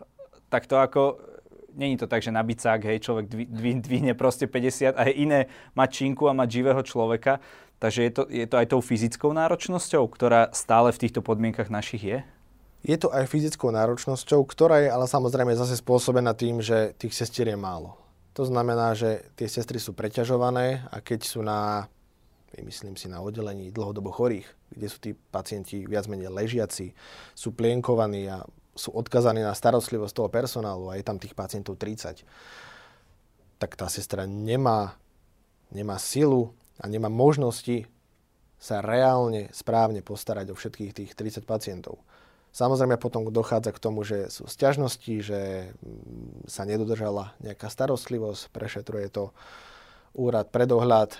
tak 0.52 0.68
to 0.68 0.76
ako, 0.76 1.18
není 1.72 1.96
to 1.96 2.04
tak, 2.04 2.20
že 2.20 2.34
na 2.34 2.44
bicák, 2.44 2.82
hej, 2.84 3.00
človek 3.00 3.26
dvihne 3.80 4.12
proste 4.12 4.44
50 4.44 4.94
a 4.94 5.02
je 5.08 5.14
iné 5.24 5.40
mať 5.72 5.88
činku 6.04 6.28
a 6.28 6.36
mať 6.36 6.48
živého 6.50 6.82
človeka. 6.84 7.40
Takže 7.80 8.00
je 8.04 8.12
to, 8.12 8.22
je 8.28 8.44
to 8.44 8.56
aj 8.60 8.66
tou 8.68 8.84
fyzickou 8.84 9.32
náročnosťou, 9.32 10.04
ktorá 10.12 10.52
stále 10.52 10.92
v 10.92 11.00
týchto 11.00 11.24
podmienkach 11.24 11.72
našich 11.72 12.04
je? 12.04 12.18
Je 12.84 12.96
to 13.00 13.08
aj 13.08 13.28
fyzickou 13.28 13.72
náročnosťou, 13.72 14.44
ktorá 14.44 14.84
je 14.84 14.88
ale 14.92 15.08
samozrejme 15.08 15.56
zase 15.56 15.80
spôsobená 15.80 16.36
tým, 16.36 16.60
že 16.60 16.92
tých 17.00 17.16
sestier 17.16 17.48
je 17.48 17.56
málo. 17.56 17.96
To 18.40 18.48
znamená, 18.48 18.96
že 18.96 19.28
tie 19.36 19.44
sestry 19.52 19.76
sú 19.76 19.92
preťažované 19.92 20.88
a 20.88 21.04
keď 21.04 21.28
sú 21.28 21.44
na, 21.44 21.92
myslím 22.56 22.96
si, 22.96 23.04
na 23.04 23.20
oddelení 23.20 23.68
dlhodobo 23.68 24.08
chorých, 24.08 24.48
kde 24.72 24.86
sú 24.88 24.96
tí 24.96 25.12
pacienti 25.12 25.84
viac 25.84 26.08
menej 26.08 26.32
ležiaci, 26.32 26.96
sú 27.36 27.52
plienkovaní 27.52 28.32
a 28.32 28.40
sú 28.72 28.96
odkazaní 28.96 29.44
na 29.44 29.52
starostlivosť 29.52 30.16
toho 30.16 30.32
personálu 30.32 30.88
a 30.88 30.96
je 30.96 31.04
tam 31.04 31.20
tých 31.20 31.36
pacientov 31.36 31.76
30, 31.76 32.24
tak 33.60 33.76
tá 33.76 33.92
sestra 33.92 34.24
nemá, 34.24 34.96
nemá 35.68 36.00
silu 36.00 36.56
a 36.80 36.88
nemá 36.88 37.12
možnosti 37.12 37.92
sa 38.56 38.80
reálne, 38.80 39.52
správne 39.52 40.00
postarať 40.00 40.48
o 40.48 40.56
všetkých 40.56 40.96
tých 40.96 41.10
30 41.12 41.44
pacientov. 41.44 42.00
Samozrejme 42.50 42.98
potom 42.98 43.30
dochádza 43.30 43.70
k 43.70 43.82
tomu, 43.82 44.02
že 44.02 44.26
sú 44.26 44.50
sťažnosti, 44.50 45.14
že 45.22 45.70
mm, 45.70 46.50
sa 46.50 46.66
nedodržala 46.66 47.38
nejaká 47.38 47.70
starostlivosť, 47.70 48.50
prešetruje 48.50 49.06
to 49.10 49.30
úrad 50.18 50.50
pre 50.50 50.66
dohľad. 50.66 51.14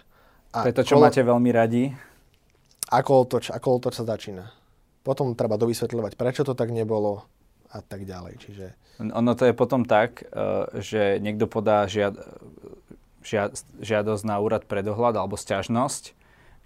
A 0.50 0.66
to 0.66 0.70
je 0.74 0.78
to, 0.82 0.86
čo 0.90 0.96
kolo... 0.98 1.06
máte 1.06 1.22
veľmi 1.22 1.50
radi? 1.54 1.94
Ako 2.90 3.30
to, 3.30 3.38
ako 3.38 3.78
to 3.78 3.94
sa 3.94 4.02
začína. 4.02 4.50
Potom 5.06 5.38
treba 5.38 5.54
dovysvetľovať, 5.54 6.18
prečo 6.18 6.42
to 6.42 6.58
tak 6.58 6.74
nebolo 6.74 7.22
a 7.70 7.78
tak 7.78 8.02
ďalej. 8.02 8.34
Čiže... 8.42 8.66
Ono 9.00 9.32
to 9.38 9.46
je 9.46 9.54
potom 9.54 9.86
tak, 9.86 10.26
e, 10.26 10.82
že 10.82 11.22
niekto 11.22 11.46
podá 11.46 11.86
žiad, 11.86 12.18
žiad, 13.22 13.54
žiadosť 13.78 14.24
na 14.26 14.42
úrad 14.42 14.66
pre 14.66 14.82
dohľad 14.82 15.14
alebo 15.14 15.38
sťažnosť, 15.38 16.18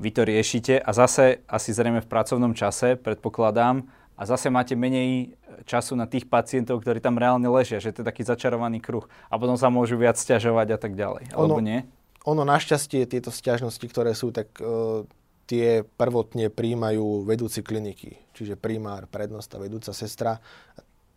vy 0.02 0.10
to 0.10 0.26
riešite 0.26 0.82
a 0.82 0.90
zase 0.90 1.46
asi 1.46 1.70
zrejme 1.70 2.02
v 2.02 2.10
pracovnom 2.10 2.50
čase, 2.50 2.98
predpokladám, 2.98 3.86
a 4.14 4.22
zase 4.22 4.46
máte 4.46 4.78
menej 4.78 5.34
času 5.66 5.98
na 5.98 6.06
tých 6.06 6.30
pacientov, 6.30 6.82
ktorí 6.82 7.02
tam 7.02 7.18
reálne 7.18 7.46
ležia, 7.50 7.82
že 7.82 7.90
to 7.90 8.02
je 8.02 8.08
taký 8.08 8.22
začarovaný 8.22 8.78
kruh. 8.78 9.06
A 9.26 9.34
potom 9.38 9.58
sa 9.58 9.70
môžu 9.74 9.98
viac 9.98 10.14
stiažovať 10.14 10.68
a 10.74 10.78
tak 10.78 10.94
ďalej. 10.94 11.34
Alebo 11.34 11.58
ono, 11.58 11.66
nie? 11.66 11.82
Ono 12.26 12.42
našťastie 12.46 13.10
tieto 13.10 13.34
stiažnosti, 13.34 13.82
ktoré 13.90 14.14
sú, 14.14 14.30
tak 14.30 14.54
uh, 14.62 15.02
tie 15.50 15.82
prvotne 15.82 16.48
príjmajú 16.48 17.26
vedúci 17.26 17.66
kliniky. 17.66 18.14
Čiže 18.32 18.54
primár, 18.54 19.10
prednosta, 19.10 19.58
vedúca 19.58 19.90
sestra. 19.90 20.38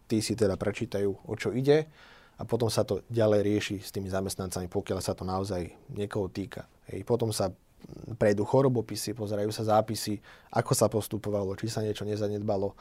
Tí 0.09 0.23
si 0.23 0.33
teda 0.33 0.57
prečítajú, 0.57 1.09
o 1.27 1.33
čo 1.37 1.53
ide 1.53 1.85
a 2.37 2.45
potom 2.45 2.69
sa 2.69 2.85
to 2.85 3.01
ďalej 3.09 3.41
rieši 3.41 3.77
s 3.81 3.89
tými 3.89 4.13
zamestnancami, 4.13 4.69
pokiaľ 4.69 4.99
sa 5.01 5.17
to 5.17 5.25
naozaj 5.25 5.73
niekoho 5.89 6.29
týka. 6.29 6.69
Hej. 6.93 7.01
Potom 7.01 7.33
sa 7.33 7.49
prejdú 8.19 8.43
chorobopisy, 8.43 9.15
pozerajú 9.15 9.51
sa 9.51 9.77
zápisy, 9.77 10.19
ako 10.51 10.71
sa 10.75 10.87
postupovalo, 10.91 11.55
či 11.55 11.71
sa 11.71 11.83
niečo 11.83 12.03
nezanedbalo. 12.03 12.75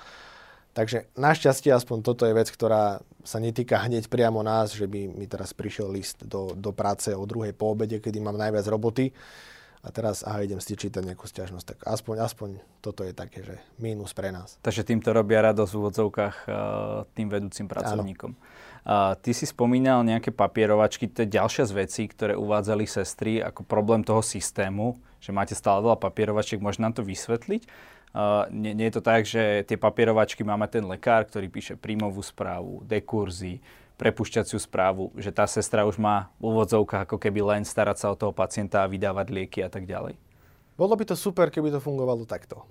Takže 0.76 1.08
našťastie 1.16 1.72
aspoň 1.72 2.04
toto 2.04 2.28
je 2.28 2.36
vec, 2.36 2.52
ktorá 2.52 3.00
sa 3.24 3.38
netýka 3.40 3.80
hneď 3.80 4.12
priamo 4.12 4.44
nás, 4.44 4.76
že 4.76 4.84
by 4.84 5.08
mi 5.08 5.24
teraz 5.24 5.56
prišiel 5.56 5.88
list 5.88 6.20
do, 6.28 6.52
do 6.52 6.68
práce 6.68 7.08
o 7.16 7.24
druhej 7.24 7.56
po 7.56 7.72
obede, 7.72 7.96
kedy 7.96 8.20
mám 8.20 8.36
najviac 8.36 8.68
roboty 8.68 9.16
a 9.86 9.88
teraz 9.94 10.26
aha, 10.26 10.42
idem 10.42 10.58
si 10.58 10.74
čítať 10.74 11.00
nejakú 11.00 11.30
stiažnosť. 11.30 11.66
Tak 11.72 11.78
aspoň, 11.86 12.14
aspoň 12.26 12.48
toto 12.82 13.06
je 13.06 13.14
také, 13.14 13.46
že 13.46 13.56
mínus 13.78 14.10
pre 14.12 14.34
nás. 14.34 14.58
Takže 14.60 14.82
týmto 14.82 15.14
robia 15.14 15.46
radosť 15.46 15.70
v 15.72 15.78
úvodzovkách 15.78 16.36
uh, 16.44 16.54
tým 17.14 17.30
vedúcim 17.30 17.70
pracovníkom. 17.70 18.34
Áno. 18.34 18.75
Ty 18.86 19.30
si 19.34 19.50
spomínal 19.50 20.06
nejaké 20.06 20.30
papierovačky, 20.30 21.10
to 21.10 21.26
je 21.26 21.34
ďalšia 21.34 21.66
z 21.66 21.72
vecí, 21.74 22.02
ktoré 22.06 22.38
uvádzali 22.38 22.86
sestry 22.86 23.42
ako 23.42 23.66
problém 23.66 24.06
toho 24.06 24.22
systému, 24.22 24.94
že 25.18 25.34
máte 25.34 25.58
stále 25.58 25.82
veľa 25.82 25.98
papierovačiek, 25.98 26.62
môžeš 26.62 26.78
nám 26.78 26.94
to 26.94 27.02
vysvetliť? 27.02 27.66
Uh, 28.14 28.46
nie, 28.54 28.78
nie 28.78 28.86
je 28.86 28.94
to 28.96 29.02
tak, 29.02 29.26
že 29.26 29.66
tie 29.66 29.74
papierovačky 29.74 30.46
máme 30.46 30.70
ten 30.70 30.86
lekár, 30.86 31.26
ktorý 31.26 31.50
píše 31.50 31.74
príjmovú 31.74 32.22
správu, 32.22 32.86
dekurzy, 32.86 33.58
prepušťaciu 33.98 34.62
správu, 34.62 35.10
že 35.18 35.34
tá 35.34 35.50
sestra 35.50 35.82
už 35.82 35.98
má 35.98 36.30
v 36.38 36.54
úvodzovkách 36.54 37.10
ako 37.10 37.18
keby 37.18 37.42
len 37.42 37.62
starať 37.66 38.06
sa 38.06 38.14
o 38.14 38.16
toho 38.16 38.30
pacienta 38.30 38.86
a 38.86 38.88
vydávať 38.88 39.26
lieky 39.34 39.66
a 39.66 39.68
tak 39.68 39.84
ďalej. 39.84 40.14
Bolo 40.78 40.94
by 40.94 41.04
to 41.10 41.18
super, 41.18 41.50
keby 41.50 41.74
to 41.74 41.82
fungovalo 41.82 42.22
takto 42.22 42.62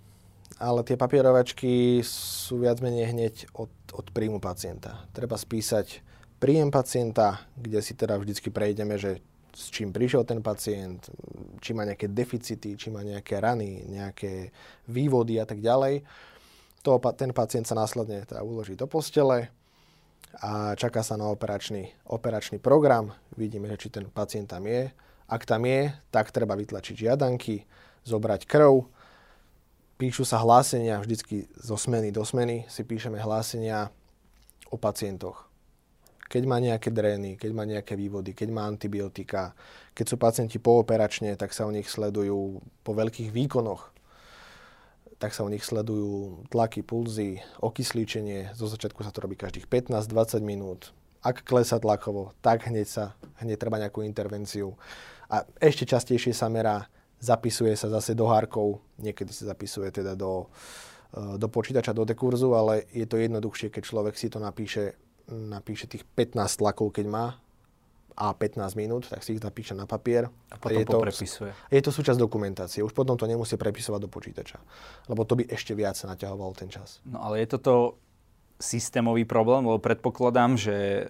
ale 0.56 0.88
tie 0.88 0.96
papierovačky 0.96 2.00
sú 2.06 2.64
viac 2.64 2.80
menej 2.80 3.12
hneď 3.12 3.34
od, 3.56 3.72
od 3.92 4.08
príjmu 4.16 4.40
pacienta. 4.40 5.04
Treba 5.12 5.36
spísať 5.36 6.00
príjem 6.40 6.72
pacienta, 6.72 7.44
kde 7.60 7.80
si 7.84 7.96
teda 7.96 8.16
vždycky 8.16 8.52
prejdeme, 8.52 8.96
že 8.96 9.20
s 9.56 9.72
čím 9.72 9.96
prišiel 9.96 10.28
ten 10.28 10.44
pacient, 10.44 11.08
či 11.64 11.72
má 11.72 11.88
nejaké 11.88 12.12
deficity, 12.12 12.76
či 12.76 12.92
má 12.92 13.04
nejaké 13.08 13.40
rany, 13.40 13.88
nejaké 13.88 14.52
vývody 14.92 15.40
a 15.40 15.48
tak 15.48 15.64
ďalej. 15.64 16.04
To, 16.84 17.00
ten 17.16 17.32
pacient 17.32 17.66
sa 17.66 17.80
následne 17.80 18.28
teda 18.28 18.44
uloží 18.44 18.76
do 18.76 18.86
postele 18.86 19.50
a 20.44 20.76
čaká 20.76 21.02
sa 21.02 21.16
na 21.16 21.32
operačný, 21.32 21.88
operačný 22.12 22.60
program. 22.60 23.16
Vidíme, 23.40 23.72
či 23.80 23.88
ten 23.88 24.12
pacient 24.12 24.52
tam 24.52 24.68
je. 24.68 24.92
Ak 25.26 25.48
tam 25.48 25.64
je, 25.66 25.90
tak 26.12 26.36
treba 26.36 26.54
vytlačiť 26.54 27.08
žiadanky, 27.08 27.66
zobrať 28.06 28.46
krv, 28.46 28.86
píšu 29.96 30.28
sa 30.28 30.44
hlásenia 30.44 31.00
vždycky 31.00 31.48
zo 31.56 31.80
smeny 31.80 32.12
do 32.12 32.24
smeny, 32.28 32.68
si 32.68 32.84
píšeme 32.84 33.20
hlásenia 33.20 33.92
o 34.68 34.76
pacientoch. 34.76 35.48
Keď 36.26 36.44
má 36.50 36.58
nejaké 36.58 36.90
drény, 36.90 37.38
keď 37.38 37.52
má 37.54 37.64
nejaké 37.64 37.94
vývody, 37.94 38.34
keď 38.34 38.50
má 38.50 38.66
antibiotika, 38.66 39.54
keď 39.94 40.06
sú 40.10 40.16
pacienti 40.18 40.58
pooperačne, 40.58 41.38
tak 41.38 41.54
sa 41.54 41.70
u 41.70 41.72
nich 41.72 41.88
sledujú 41.88 42.60
po 42.82 42.92
veľkých 42.98 43.30
výkonoch, 43.30 43.94
tak 45.22 45.32
sa 45.32 45.46
u 45.46 45.50
nich 45.54 45.64
sledujú 45.64 46.44
tlaky, 46.52 46.84
pulzy, 46.84 47.40
okyslíčenie. 47.64 48.52
Zo 48.58 48.68
začiatku 48.68 49.00
sa 49.06 49.16
to 49.16 49.24
robí 49.24 49.40
každých 49.40 49.70
15-20 49.70 50.44
minút. 50.44 50.92
Ak 51.24 51.46
klesa 51.46 51.80
tlakovo, 51.80 52.36
tak 52.44 52.68
hneď 52.68 52.88
sa, 52.90 53.06
hneď 53.40 53.58
treba 53.62 53.80
nejakú 53.80 54.04
intervenciu. 54.04 54.76
A 55.32 55.48
ešte 55.58 55.88
častejšie 55.88 56.36
sa 56.36 56.52
merá 56.52 56.90
zapisuje 57.20 57.74
sa 57.76 57.88
zase 57.90 58.14
do 58.14 58.28
hárkov, 58.28 58.80
niekedy 59.00 59.32
sa 59.32 59.52
zapisuje 59.56 59.92
teda 59.92 60.14
do, 60.14 60.48
e, 61.12 61.40
do 61.40 61.48
počítača, 61.48 61.96
do 61.96 62.06
dekurzu, 62.06 62.54
ale 62.54 62.88
je 62.92 63.06
to 63.08 63.18
jednoduchšie, 63.18 63.72
keď 63.72 63.84
človek 63.84 64.16
si 64.16 64.28
to 64.30 64.40
napíše, 64.40 64.96
napíše 65.30 65.90
tých 65.90 66.04
15 66.04 66.62
tlakov, 66.62 66.94
keď 66.94 67.06
má 67.08 67.26
a 68.16 68.32
15 68.32 68.80
minút, 68.80 69.12
tak 69.12 69.28
si 69.28 69.36
ich 69.36 69.44
zapíše 69.44 69.76
na 69.76 69.84
papier. 69.84 70.32
A 70.48 70.56
potom 70.56 70.80
je 70.80 70.88
to, 70.88 71.00
prepisuje. 71.04 71.52
Je 71.68 71.82
to 71.84 71.92
súčasť 71.92 72.16
dokumentácie. 72.16 72.80
Už 72.80 72.96
potom 72.96 73.20
to 73.20 73.28
nemusí 73.28 73.60
prepisovať 73.60 74.00
do 74.00 74.10
počítača. 74.10 74.64
Lebo 75.12 75.28
to 75.28 75.36
by 75.36 75.44
ešte 75.52 75.76
viac 75.76 76.00
naťahoval 76.00 76.56
ten 76.56 76.72
čas. 76.72 77.04
No 77.04 77.20
ale 77.20 77.44
je 77.44 77.60
toto 77.60 78.00
systémový 78.56 79.28
problém, 79.28 79.68
lebo 79.68 79.84
predpokladám, 79.84 80.56
že 80.56 81.08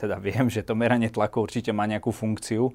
teda 0.00 0.16
viem, 0.16 0.48
že 0.48 0.64
to 0.64 0.72
meranie 0.72 1.12
tlaku 1.12 1.44
určite 1.44 1.68
má 1.76 1.84
nejakú 1.84 2.08
funkciu, 2.08 2.72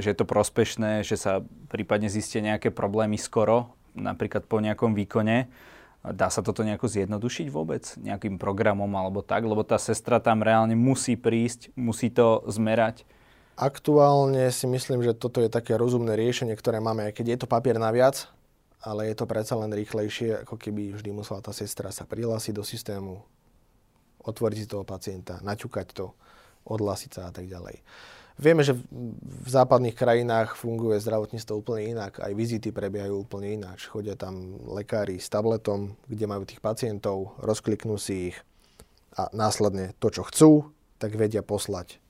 že 0.00 0.06
je 0.12 0.16
to 0.16 0.24
prospešné, 0.24 1.04
že 1.04 1.20
sa 1.20 1.44
prípadne 1.68 2.08
zistia 2.08 2.40
nejaké 2.40 2.72
problémy 2.72 3.20
skoro, 3.20 3.76
napríklad 3.92 4.48
po 4.48 4.60
nejakom 4.60 4.96
výkone. 4.96 5.52
Dá 6.02 6.34
sa 6.34 6.42
toto 6.42 6.66
nejako 6.66 6.90
zjednodušiť 6.90 7.46
vôbec? 7.52 7.86
Nejakým 8.02 8.34
programom 8.34 8.90
alebo 8.98 9.22
tak? 9.22 9.46
Lebo 9.46 9.62
tá 9.62 9.78
sestra 9.78 10.18
tam 10.18 10.42
reálne 10.42 10.74
musí 10.74 11.14
prísť, 11.14 11.70
musí 11.78 12.10
to 12.10 12.42
zmerať. 12.50 13.06
Aktuálne 13.54 14.50
si 14.50 14.66
myslím, 14.66 15.04
že 15.04 15.14
toto 15.14 15.38
je 15.38 15.52
také 15.52 15.78
rozumné 15.78 16.16
riešenie, 16.16 16.56
ktoré 16.56 16.82
máme, 16.82 17.12
keď 17.14 17.26
je 17.28 17.38
to 17.44 17.46
papier 17.46 17.78
naviac, 17.78 18.26
ale 18.82 19.06
je 19.06 19.14
to 19.14 19.30
predsa 19.30 19.54
len 19.54 19.70
rýchlejšie, 19.70 20.42
ako 20.42 20.58
keby 20.58 20.98
vždy 20.98 21.14
musela 21.14 21.38
tá 21.38 21.54
sestra 21.54 21.94
sa 21.94 22.02
prihlásiť 22.02 22.56
do 22.56 22.66
systému, 22.66 23.22
otvoriť 24.26 24.58
si 24.58 24.66
toho 24.66 24.82
pacienta, 24.82 25.38
naťukať 25.44 25.86
to, 25.94 26.10
odhlasiť 26.66 27.10
sa 27.14 27.22
a 27.28 27.32
tak 27.32 27.46
ďalej. 27.46 27.78
Vieme, 28.40 28.64
že 28.64 28.72
v 28.72 29.48
západných 29.48 29.92
krajinách 29.92 30.56
funguje 30.56 30.96
zdravotníctvo 31.04 31.52
úplne 31.52 31.92
inak, 31.92 32.20
aj 32.20 32.32
vizity 32.32 32.72
prebiehajú 32.72 33.28
úplne 33.28 33.52
ináč. 33.60 33.86
Chodia 33.92 34.16
tam 34.16 34.56
lekári 34.72 35.20
s 35.20 35.28
tabletom, 35.28 35.96
kde 36.08 36.24
majú 36.24 36.48
tých 36.48 36.64
pacientov, 36.64 37.36
rozkliknú 37.44 38.00
si 38.00 38.32
ich 38.32 38.36
a 39.12 39.28
následne 39.36 39.92
to, 40.00 40.08
čo 40.08 40.24
chcú, 40.24 40.50
tak 40.96 41.12
vedia 41.20 41.44
poslať 41.44 42.00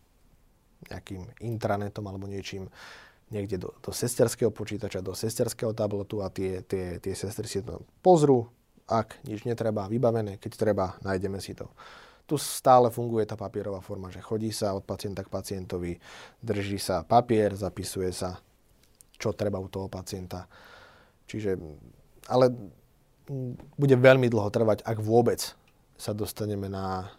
nejakým 0.91 1.27
intranetom 1.43 2.07
alebo 2.07 2.31
niečím 2.31 2.71
niekde 3.33 3.57
do, 3.59 3.73
do 3.81 3.91
sesterského 3.91 4.53
počítača, 4.53 5.01
do 5.01 5.17
sesterského 5.17 5.73
tabletu 5.73 6.21
a 6.21 6.29
tie, 6.29 6.63
tie, 6.63 7.01
tie 7.01 7.15
sestry 7.17 7.49
si 7.49 7.65
to 7.65 7.83
pozrú, 8.05 8.47
ak 8.87 9.25
nič 9.25 9.49
netreba, 9.49 9.89
vybavené, 9.89 10.37
keď 10.37 10.53
treba, 10.55 10.87
nájdeme 11.01 11.41
si 11.41 11.57
to. 11.57 11.73
Tu 12.23 12.39
stále 12.39 12.89
funguje 12.89 13.27
tá 13.27 13.35
papierová 13.35 13.83
forma, 13.83 14.09
že 14.09 14.23
chodí 14.23 14.55
sa 14.55 14.73
od 14.73 14.87
pacienta 14.87 15.27
k 15.27 15.33
pacientovi, 15.33 15.99
drží 16.41 16.79
sa 16.79 17.03
papier, 17.03 17.53
zapisuje 17.59 18.15
sa, 18.15 18.39
čo 19.19 19.35
treba 19.35 19.59
u 19.59 19.67
toho 19.67 19.91
pacienta. 19.91 20.47
Čiže, 21.27 21.59
ale 22.31 22.55
bude 23.79 23.97
veľmi 23.99 24.31
dlho 24.31 24.51
trvať, 24.51 24.87
ak 24.87 24.99
vôbec 25.03 25.41
sa 25.99 26.13
dostaneme 26.15 26.67
na, 26.67 27.11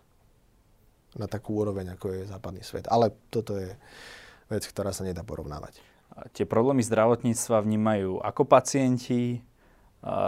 na 1.15 1.27
takú 1.27 1.59
úroveň, 1.63 1.95
ako 1.95 2.05
je 2.11 2.29
západný 2.31 2.61
svet. 2.63 2.87
Ale 2.91 3.15
toto 3.31 3.55
je 3.55 3.75
vec, 4.51 4.63
ktorá 4.67 4.91
sa 4.91 5.07
nedá 5.07 5.23
porovnávať. 5.23 5.79
Tie 6.35 6.45
problémy 6.45 6.85
zdravotníctva 6.85 7.63
vnímajú 7.65 8.21
ako 8.21 8.43
pacienti, 8.45 9.41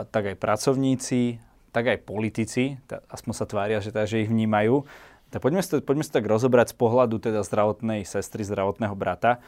tak 0.09 0.33
aj 0.33 0.39
pracovníci, 0.39 1.37
tak 1.75 1.91
aj 1.91 2.07
politici, 2.07 2.79
aspoň 2.87 3.33
sa 3.35 3.43
tvária, 3.43 3.83
že, 3.83 3.91
teda, 3.91 4.07
že 4.07 4.23
ich 4.23 4.31
vnímajú. 4.31 4.87
Tak 5.27 5.43
poďme 5.43 5.59
si 5.59 5.67
to, 5.67 5.83
poďme 5.83 6.07
si 6.07 6.15
tak 6.15 6.23
rozobrať 6.23 6.71
z 6.71 6.79
pohľadu 6.79 7.19
teda 7.19 7.43
zdravotnej 7.43 8.07
sestry, 8.07 8.47
zdravotného 8.47 8.95
brata, 8.95 9.43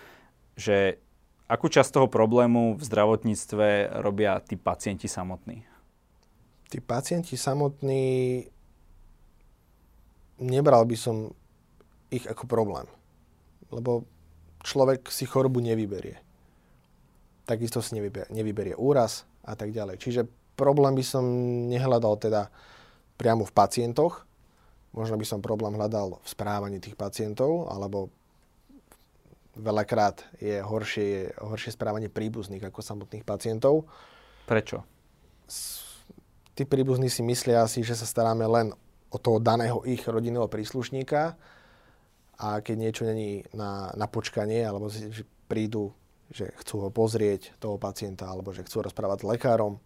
že 0.60 1.00
akú 1.48 1.72
časť 1.72 1.96
toho 1.96 2.08
problému 2.12 2.76
v 2.76 2.84
zdravotníctve 2.84 3.96
robia 4.04 4.44
tí 4.44 4.60
pacienti 4.60 5.08
samotní? 5.08 5.64
Tí 6.68 6.84
pacienti 6.84 7.40
samotní, 7.40 8.44
nebral 10.44 10.84
by 10.84 10.98
som 11.00 11.32
ich 12.12 12.28
ako 12.28 12.44
problém. 12.44 12.92
Lebo 13.72 14.04
človek 14.68 15.08
si 15.08 15.24
chorobu 15.24 15.64
nevyberie. 15.64 16.20
Takisto 17.48 17.80
si 17.80 17.96
nevyberie, 17.96 18.28
nevyberie 18.36 18.76
úraz 18.76 19.24
a 19.48 19.56
tak 19.56 19.72
ďalej. 19.72 20.04
Čiže 20.04 20.28
problém 20.58 20.98
by 20.98 21.06
som 21.06 21.24
nehľadal 21.70 22.18
teda 22.18 22.50
priamo 23.16 23.46
v 23.46 23.54
pacientoch. 23.54 24.26
Možno 24.98 25.14
by 25.16 25.26
som 25.30 25.46
problém 25.46 25.78
hľadal 25.78 26.18
v 26.18 26.28
správaní 26.28 26.82
tých 26.82 26.98
pacientov, 26.98 27.70
alebo 27.70 28.10
veľakrát 29.54 30.26
je 30.42 30.58
horšie, 30.58 31.06
je 31.06 31.22
horšie 31.38 31.78
správanie 31.78 32.10
príbuzných 32.10 32.66
ako 32.66 32.82
samotných 32.82 33.22
pacientov. 33.22 33.86
Prečo? 34.50 34.82
Tí 36.58 36.64
príbuzní 36.66 37.14
si 37.14 37.22
myslia 37.22 37.62
asi, 37.62 37.86
že 37.86 37.94
sa 37.94 38.10
staráme 38.10 38.46
len 38.50 38.74
o 39.14 39.18
toho 39.22 39.38
daného 39.38 39.86
ich 39.86 40.02
rodinného 40.02 40.50
príslušníka 40.50 41.38
a 42.38 42.48
keď 42.62 42.76
niečo 42.78 43.04
není 43.06 43.46
na, 43.54 43.94
na 43.94 44.06
počkanie, 44.10 44.66
alebo 44.66 44.90
že 44.90 45.26
prídu, 45.50 45.94
že 46.30 46.54
chcú 46.62 46.86
ho 46.86 46.90
pozrieť, 46.90 47.58
toho 47.58 47.78
pacienta, 47.82 48.30
alebo 48.30 48.54
že 48.54 48.66
chcú 48.66 48.86
rozprávať 48.86 49.26
s 49.26 49.30
lekárom, 49.38 49.82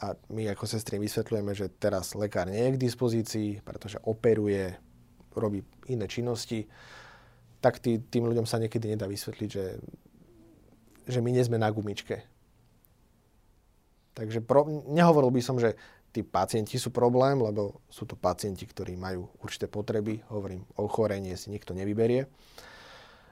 a 0.00 0.16
my 0.32 0.48
ako 0.48 0.64
sestry 0.64 0.96
vysvetľujeme, 0.96 1.52
že 1.52 1.68
teraz 1.76 2.16
lekár 2.16 2.48
nie 2.48 2.72
je 2.72 2.74
k 2.76 2.82
dispozícii, 2.88 3.48
pretože 3.60 4.00
operuje, 4.08 4.72
robí 5.36 5.60
iné 5.92 6.08
činnosti, 6.08 6.64
tak 7.60 7.84
tý, 7.84 8.00
tým 8.00 8.24
ľuďom 8.24 8.48
sa 8.48 8.56
niekedy 8.56 8.96
nedá 8.96 9.04
vysvetliť, 9.04 9.50
že, 9.52 9.76
že 11.04 11.20
my 11.20 11.28
nie 11.28 11.44
sme 11.44 11.60
na 11.60 11.68
gumičke. 11.68 12.24
Takže 14.16 14.40
pro, 14.40 14.64
nehovoril 14.88 15.28
by 15.28 15.42
som, 15.44 15.60
že 15.60 15.76
tí 16.10 16.24
pacienti 16.24 16.80
sú 16.80 16.88
problém, 16.90 17.36
lebo 17.36 17.84
sú 17.92 18.08
to 18.08 18.16
pacienti, 18.16 18.64
ktorí 18.64 18.96
majú 18.96 19.28
určité 19.44 19.68
potreby. 19.68 20.24
Hovorím, 20.32 20.64
ochorenie 20.80 21.36
si 21.36 21.52
nikto 21.52 21.76
nevyberie. 21.76 22.26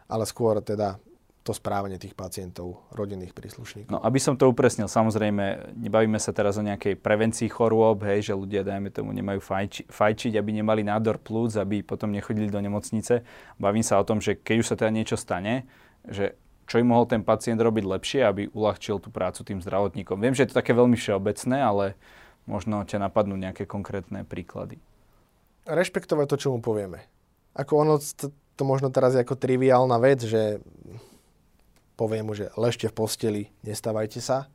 Ale 0.09 0.25
skôr 0.29 0.61
teda 0.61 1.01
to 1.49 1.57
správanie 1.57 1.97
tých 1.97 2.13
pacientov, 2.13 2.85
rodinných 2.93 3.33
príslušníkov. 3.33 3.89
No, 3.89 4.05
aby 4.05 4.21
som 4.21 4.37
to 4.37 4.53
upresnil, 4.53 4.85
samozrejme, 4.85 5.73
nebavíme 5.81 6.21
sa 6.21 6.37
teraz 6.37 6.61
o 6.61 6.63
nejakej 6.63 7.01
prevencii 7.01 7.49
chorôb, 7.49 8.05
hej, 8.05 8.29
že 8.29 8.37
ľudia, 8.37 8.61
dajme 8.61 8.93
tomu, 8.93 9.17
nemajú 9.17 9.41
fajči, 9.41 9.89
fajčiť, 9.89 10.37
aby 10.37 10.61
nemali 10.61 10.85
nádor 10.85 11.17
plúc, 11.17 11.57
aby 11.57 11.81
potom 11.81 12.13
nechodili 12.13 12.53
do 12.53 12.61
nemocnice. 12.61 13.25
Bavím 13.57 13.81
sa 13.81 13.97
o 13.97 14.05
tom, 14.05 14.21
že 14.21 14.37
keď 14.37 14.57
už 14.61 14.69
sa 14.69 14.77
teda 14.77 14.93
niečo 14.93 15.17
stane, 15.17 15.65
že 16.05 16.37
čo 16.69 16.77
im 16.77 16.93
mohol 16.93 17.09
ten 17.09 17.25
pacient 17.25 17.57
robiť 17.57 17.85
lepšie, 17.89 18.21
aby 18.29 18.53
uľahčil 18.53 19.01
tú 19.01 19.09
prácu 19.09 19.41
tým 19.41 19.65
zdravotníkom. 19.65 20.21
Viem, 20.21 20.37
že 20.37 20.45
je 20.45 20.53
to 20.53 20.61
také 20.61 20.77
veľmi 20.77 21.01
všeobecné, 21.01 21.57
ale 21.65 21.97
možno 22.45 22.85
ťa 22.85 23.09
napadnú 23.09 23.41
nejaké 23.41 23.65
konkrétne 23.65 24.29
príklady. 24.29 24.77
Rešpektovať 25.65 26.27
to, 26.29 26.37
čo 26.37 26.49
mu 26.53 26.61
povieme. 26.61 27.09
Ako 27.57 27.89
ono, 27.89 27.97
to, 27.97 28.29
to 28.33 28.63
možno 28.69 28.93
teraz 28.93 29.17
je 29.17 29.25
ako 29.25 29.41
triviálna 29.41 29.97
vec, 29.97 30.29
že 30.29 30.61
povie 31.99 32.23
mu, 32.23 32.39
že 32.39 32.55
ležte 32.55 32.87
v 32.87 32.95
posteli, 32.95 33.43
nestávajte 33.67 34.23
sa. 34.23 34.47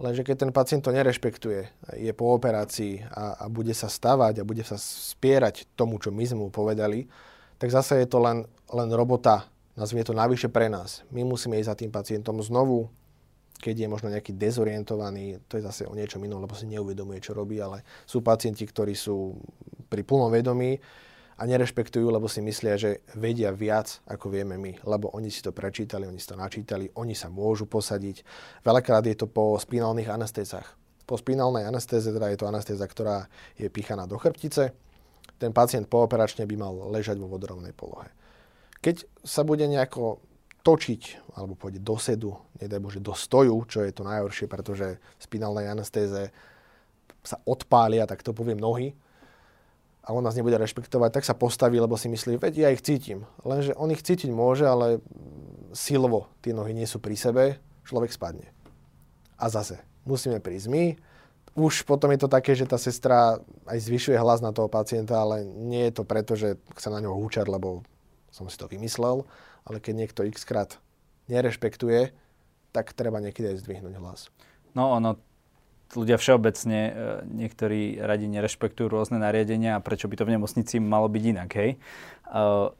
Lenže 0.00 0.24
keď 0.24 0.48
ten 0.48 0.52
pacient 0.56 0.80
to 0.80 0.90
nerešpektuje, 0.90 1.68
je 2.00 2.12
po 2.16 2.32
operácii 2.32 3.04
a, 3.12 3.44
a 3.44 3.52
bude 3.52 3.76
sa 3.76 3.92
stavať 3.92 4.40
a 4.40 4.48
bude 4.48 4.64
sa 4.64 4.80
spierať 4.80 5.68
tomu, 5.76 6.00
čo 6.00 6.08
my 6.08 6.24
sme 6.24 6.48
mu 6.48 6.50
povedali, 6.50 7.06
tak 7.60 7.68
zase 7.68 8.00
je 8.00 8.08
to 8.08 8.18
len, 8.18 8.48
len 8.72 8.88
robota, 8.90 9.46
nazvime 9.76 10.02
to 10.02 10.16
navyše 10.16 10.48
pre 10.48 10.72
nás. 10.72 11.04
My 11.12 11.22
musíme 11.22 11.60
ísť 11.60 11.70
za 11.70 11.78
tým 11.78 11.92
pacientom 11.92 12.40
znovu, 12.40 12.88
keď 13.62 13.86
je 13.86 13.92
možno 13.92 14.10
nejaký 14.10 14.34
dezorientovaný, 14.34 15.38
to 15.46 15.60
je 15.60 15.62
zase 15.62 15.86
o 15.86 15.94
niečom 15.94 16.18
inom, 16.24 16.42
lebo 16.42 16.58
si 16.58 16.66
neuvedomuje, 16.66 17.22
čo 17.22 17.36
robí, 17.36 17.62
ale 17.62 17.86
sú 18.02 18.24
pacienti, 18.24 18.66
ktorí 18.66 18.98
sú 18.98 19.38
pri 19.86 20.02
plnom 20.02 20.34
vedomí, 20.34 20.82
a 21.42 21.50
nerešpektujú, 21.50 22.06
lebo 22.06 22.30
si 22.30 22.38
myslia, 22.38 22.78
že 22.78 23.02
vedia 23.18 23.50
viac, 23.50 23.98
ako 24.06 24.30
vieme 24.30 24.54
my, 24.54 24.78
lebo 24.86 25.10
oni 25.10 25.26
si 25.26 25.42
to 25.42 25.50
prečítali, 25.50 26.06
oni 26.06 26.22
si 26.22 26.30
to 26.30 26.38
načítali, 26.38 26.86
oni 26.94 27.18
sa 27.18 27.26
môžu 27.26 27.66
posadiť. 27.66 28.22
Veľakrát 28.62 29.02
je 29.10 29.18
to 29.18 29.26
po 29.26 29.58
spinálnych 29.58 30.06
anestézach. 30.06 30.78
Po 31.02 31.18
spinálnej 31.18 31.66
anestéze, 31.66 32.14
teda 32.14 32.30
je 32.30 32.38
to 32.38 32.46
anestéza, 32.46 32.86
ktorá 32.86 33.26
je 33.58 33.66
píchaná 33.66 34.06
do 34.06 34.22
chrbtice, 34.22 34.70
ten 35.42 35.50
pacient 35.50 35.90
pooperačne 35.90 36.46
by 36.46 36.54
mal 36.54 36.94
ležať 36.94 37.18
vo 37.18 37.26
vodorovnej 37.26 37.74
polohe. 37.74 38.06
Keď 38.78 39.26
sa 39.26 39.42
bude 39.42 39.66
nejako 39.66 40.22
točiť, 40.62 41.34
alebo 41.34 41.58
pôjde 41.58 41.82
do 41.82 41.98
sedu, 41.98 42.38
nedaj 42.62 42.78
Bože 42.78 43.02
do 43.02 43.18
stoju, 43.18 43.66
čo 43.66 43.82
je 43.82 43.90
to 43.90 44.06
najhoršie, 44.06 44.46
pretože 44.46 45.02
v 45.02 45.22
spinálnej 45.22 45.66
anestéze 45.66 46.30
sa 47.26 47.36
odpália, 47.42 48.06
tak 48.06 48.22
to 48.22 48.30
poviem, 48.30 48.62
nohy, 48.62 48.94
a 50.02 50.08
on 50.10 50.22
nás 50.22 50.34
nebude 50.34 50.58
rešpektovať, 50.58 51.10
tak 51.14 51.24
sa 51.24 51.38
postaví, 51.38 51.78
lebo 51.78 51.94
si 51.94 52.10
myslí, 52.10 52.42
veď 52.42 52.54
ja 52.66 52.68
ich 52.74 52.82
cítim. 52.82 53.22
Lenže 53.46 53.78
on 53.78 53.94
ich 53.94 54.02
cítiť 54.02 54.34
môže, 54.34 54.66
ale 54.66 54.98
silovo 55.70 56.26
tie 56.42 56.50
nohy 56.50 56.74
nie 56.74 56.90
sú 56.90 56.98
pri 56.98 57.14
sebe, 57.14 57.62
človek 57.86 58.10
spadne. 58.10 58.50
A 59.38 59.46
zase, 59.46 59.78
musíme 60.02 60.42
prísť 60.42 60.66
my. 60.70 60.84
Už 61.52 61.84
potom 61.84 62.10
je 62.10 62.20
to 62.20 62.32
také, 62.32 62.56
že 62.56 62.66
tá 62.66 62.80
sestra 62.80 63.38
aj 63.68 63.78
zvyšuje 63.78 64.16
hlas 64.16 64.40
na 64.40 64.50
toho 64.50 64.66
pacienta, 64.66 65.20
ale 65.20 65.44
nie 65.44 65.86
je 65.90 66.00
to 66.00 66.04
preto, 66.08 66.32
že 66.34 66.58
chce 66.74 66.88
na 66.88 66.98
ňo 66.98 67.12
húčať, 67.12 67.46
lebo 67.46 67.84
som 68.32 68.48
si 68.48 68.56
to 68.56 68.66
vymyslel, 68.66 69.28
ale 69.68 69.76
keď 69.78 69.94
niekto 69.94 70.24
x 70.24 70.48
krát 70.48 70.80
nerešpektuje, 71.28 72.10
tak 72.72 72.96
treba 72.96 73.20
niekedy 73.20 73.52
aj 73.52 73.60
zdvihnúť 73.62 73.94
hlas. 74.00 74.32
No 74.72 74.96
ono, 74.96 75.20
ľudia 75.92 76.16
všeobecne, 76.16 76.80
e, 76.88 76.92
niektorí 77.28 78.00
radi 78.00 78.26
nerešpektujú 78.28 78.88
rôzne 78.88 79.20
nariadenia 79.20 79.76
a 79.78 79.84
prečo 79.84 80.08
by 80.08 80.16
to 80.16 80.26
v 80.26 80.34
nemocnici 80.38 80.80
malo 80.80 81.06
byť 81.08 81.24
inak, 81.24 81.50
hej. 81.56 81.70
Uh, 82.32 82.72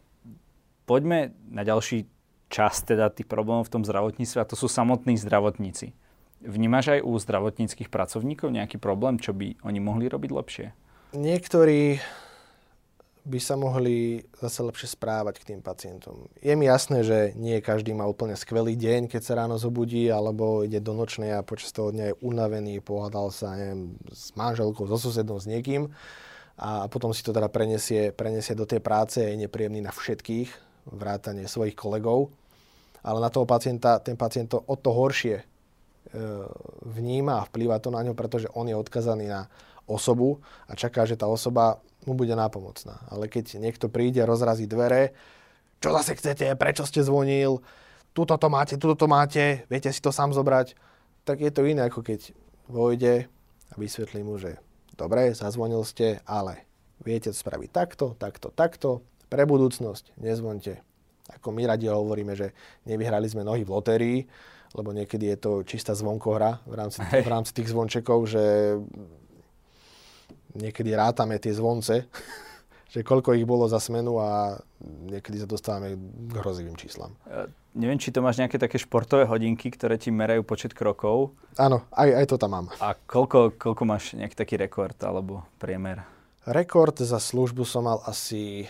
poďme 0.89 1.37
na 1.53 1.61
ďalší 1.61 2.09
čas 2.53 2.85
teda 2.85 3.13
tých 3.13 3.29
problémov 3.29 3.69
v 3.69 3.81
tom 3.81 3.83
zdravotníctve 3.85 4.39
a 4.41 4.49
to 4.49 4.57
sú 4.57 4.69
samotní 4.69 5.17
zdravotníci. 5.21 5.97
Vnímaš 6.43 6.99
aj 6.99 7.01
u 7.05 7.13
zdravotníckých 7.17 7.89
pracovníkov 7.93 8.53
nejaký 8.53 8.77
problém, 8.77 9.21
čo 9.21 9.33
by 9.33 9.61
oni 9.65 9.79
mohli 9.81 10.09
robiť 10.11 10.31
lepšie? 10.33 10.67
Niektorí 11.13 12.01
by 13.23 13.39
sa 13.39 13.55
mohli 13.55 14.19
zase 14.43 14.67
lepšie 14.67 14.99
správať 14.99 15.39
k 15.39 15.55
tým 15.55 15.61
pacientom. 15.63 16.27
Je 16.43 16.55
mi 16.59 16.67
jasné, 16.67 17.07
že 17.07 17.19
nie 17.39 17.63
každý 17.63 17.95
má 17.95 18.03
úplne 18.03 18.35
skvelý 18.35 18.75
deň, 18.75 19.07
keď 19.07 19.23
sa 19.23 19.39
ráno 19.39 19.63
zobudí, 19.63 20.11
alebo 20.11 20.67
ide 20.67 20.83
do 20.83 20.91
nočnej 20.91 21.39
a 21.39 21.47
počas 21.47 21.71
toho 21.71 21.95
dňa 21.95 22.05
je 22.11 22.19
unavený, 22.19 22.83
pohľadal 22.83 23.31
sa 23.31 23.55
neviem, 23.55 23.95
s 24.11 24.35
manželkou, 24.35 24.91
so 24.91 24.99
susedom, 24.99 25.39
s 25.39 25.47
niekým 25.47 25.87
a 26.59 26.87
potom 26.87 27.11
si 27.11 27.25
to 27.25 27.33
teda 27.33 27.49
prenesie, 27.49 28.13
prenesie 28.13 28.53
do 28.53 28.69
tej 28.69 28.79
práce 28.79 29.19
a 29.19 29.29
je 29.31 29.41
nepríjemný 29.41 29.81
na 29.81 29.91
všetkých, 29.91 30.51
vrátane 30.95 31.49
svojich 31.49 31.75
kolegov. 31.75 32.31
Ale 33.03 33.19
na 33.19 33.33
toho 33.35 33.49
pacienta, 33.49 33.99
ten 33.99 34.15
pacient 34.15 34.55
to 34.55 34.63
o 34.63 34.75
to 34.79 34.95
horšie 34.95 35.43
e, 35.43 35.45
vníma 36.87 37.43
a 37.43 37.47
vplýva 37.51 37.83
to 37.83 37.91
na 37.91 37.99
ňo, 38.07 38.15
pretože 38.15 38.47
on 38.55 38.71
je 38.71 38.79
odkazaný 38.79 39.27
na 39.27 39.51
osobu 39.87 40.43
a 40.67 40.79
čaká, 40.79 41.07
že 41.07 41.19
tá 41.19 41.27
osoba 41.27 41.83
mu 42.07 42.15
bude 42.19 42.35
nápomocná. 42.35 43.03
Ale 43.11 43.31
keď 43.31 43.59
niekto 43.59 43.87
príde, 43.87 44.23
rozrazí 44.27 44.67
dvere, 44.67 45.15
čo 45.83 45.91
zase 45.91 46.15
chcete, 46.15 46.55
prečo 46.55 46.87
ste 46.87 47.03
zvonil, 47.03 47.63
tuto 48.15 48.39
to 48.39 48.49
máte, 48.51 48.79
tuto 48.79 48.95
to 48.95 49.07
máte, 49.11 49.67
viete 49.67 49.91
si 49.91 49.99
to 49.99 50.15
sám 50.15 50.31
zobrať, 50.31 50.79
tak 51.27 51.43
je 51.43 51.51
to 51.51 51.67
iné, 51.67 51.87
ako 51.87 52.03
keď 52.03 52.35
vojde 52.71 53.27
a 53.71 53.75
vysvetlí 53.79 54.23
mu, 54.23 54.39
že 54.39 54.59
dobre, 54.95 55.35
zazvonil 55.35 55.83
ste, 55.83 56.23
ale 56.27 56.67
viete 57.03 57.31
to 57.31 57.39
spraviť 57.39 57.71
takto, 57.71 58.15
takto, 58.19 58.49
takto, 58.55 58.91
pre 59.33 59.49
budúcnosť 59.49 60.13
nezvonte. 60.21 60.85
Ako 61.41 61.55
my 61.55 61.65
radi 61.65 61.89
hovoríme, 61.89 62.37
že 62.37 62.53
nevyhrali 62.85 63.25
sme 63.25 63.47
nohy 63.47 63.65
v 63.65 63.73
lotérii, 63.73 64.19
lebo 64.77 64.93
niekedy 64.93 65.33
je 65.33 65.39
to 65.41 65.53
čistá 65.65 65.97
zvonkohra 65.97 66.61
v 66.69 66.75
rámci, 66.77 67.01
v 67.01 67.29
rámci 67.29 67.53
tých 67.57 67.73
zvončekov, 67.73 68.29
že 68.29 68.77
niekedy 70.57 70.93
rátame 70.93 71.37
tie 71.41 71.53
zvonce, 71.55 72.07
že 72.93 73.01
koľko 73.01 73.33
ich 73.37 73.49
bolo 73.49 73.65
za 73.69 73.81
smenu 73.81 74.21
a 74.21 74.61
niekedy 75.09 75.41
sa 75.41 75.49
dostávame 75.49 75.97
k 75.97 76.33
hrozivým 76.37 76.77
číslam. 76.77 77.17
Uh, 77.25 77.49
neviem, 77.73 77.97
či 77.97 78.13
to 78.13 78.21
máš 78.21 78.37
nejaké 78.37 78.61
také 78.61 78.77
športové 78.77 79.25
hodinky, 79.25 79.73
ktoré 79.73 79.97
ti 79.97 80.13
merajú 80.13 80.45
počet 80.45 80.77
krokov. 80.77 81.33
Áno, 81.57 81.89
aj, 81.93 82.09
aj 82.25 82.27
to 82.29 82.37
tam 82.37 82.51
mám. 82.53 82.67
A 82.85 82.93
koľko, 82.97 83.57
koľko 83.57 83.83
máš 83.89 84.13
nejaký 84.13 84.37
taký 84.37 84.55
rekord 84.61 84.97
alebo 85.01 85.45
priemer? 85.57 86.05
Rekord 86.45 86.99
za 86.99 87.23
službu 87.23 87.63
som 87.63 87.87
mal 87.87 88.03
asi, 88.05 88.67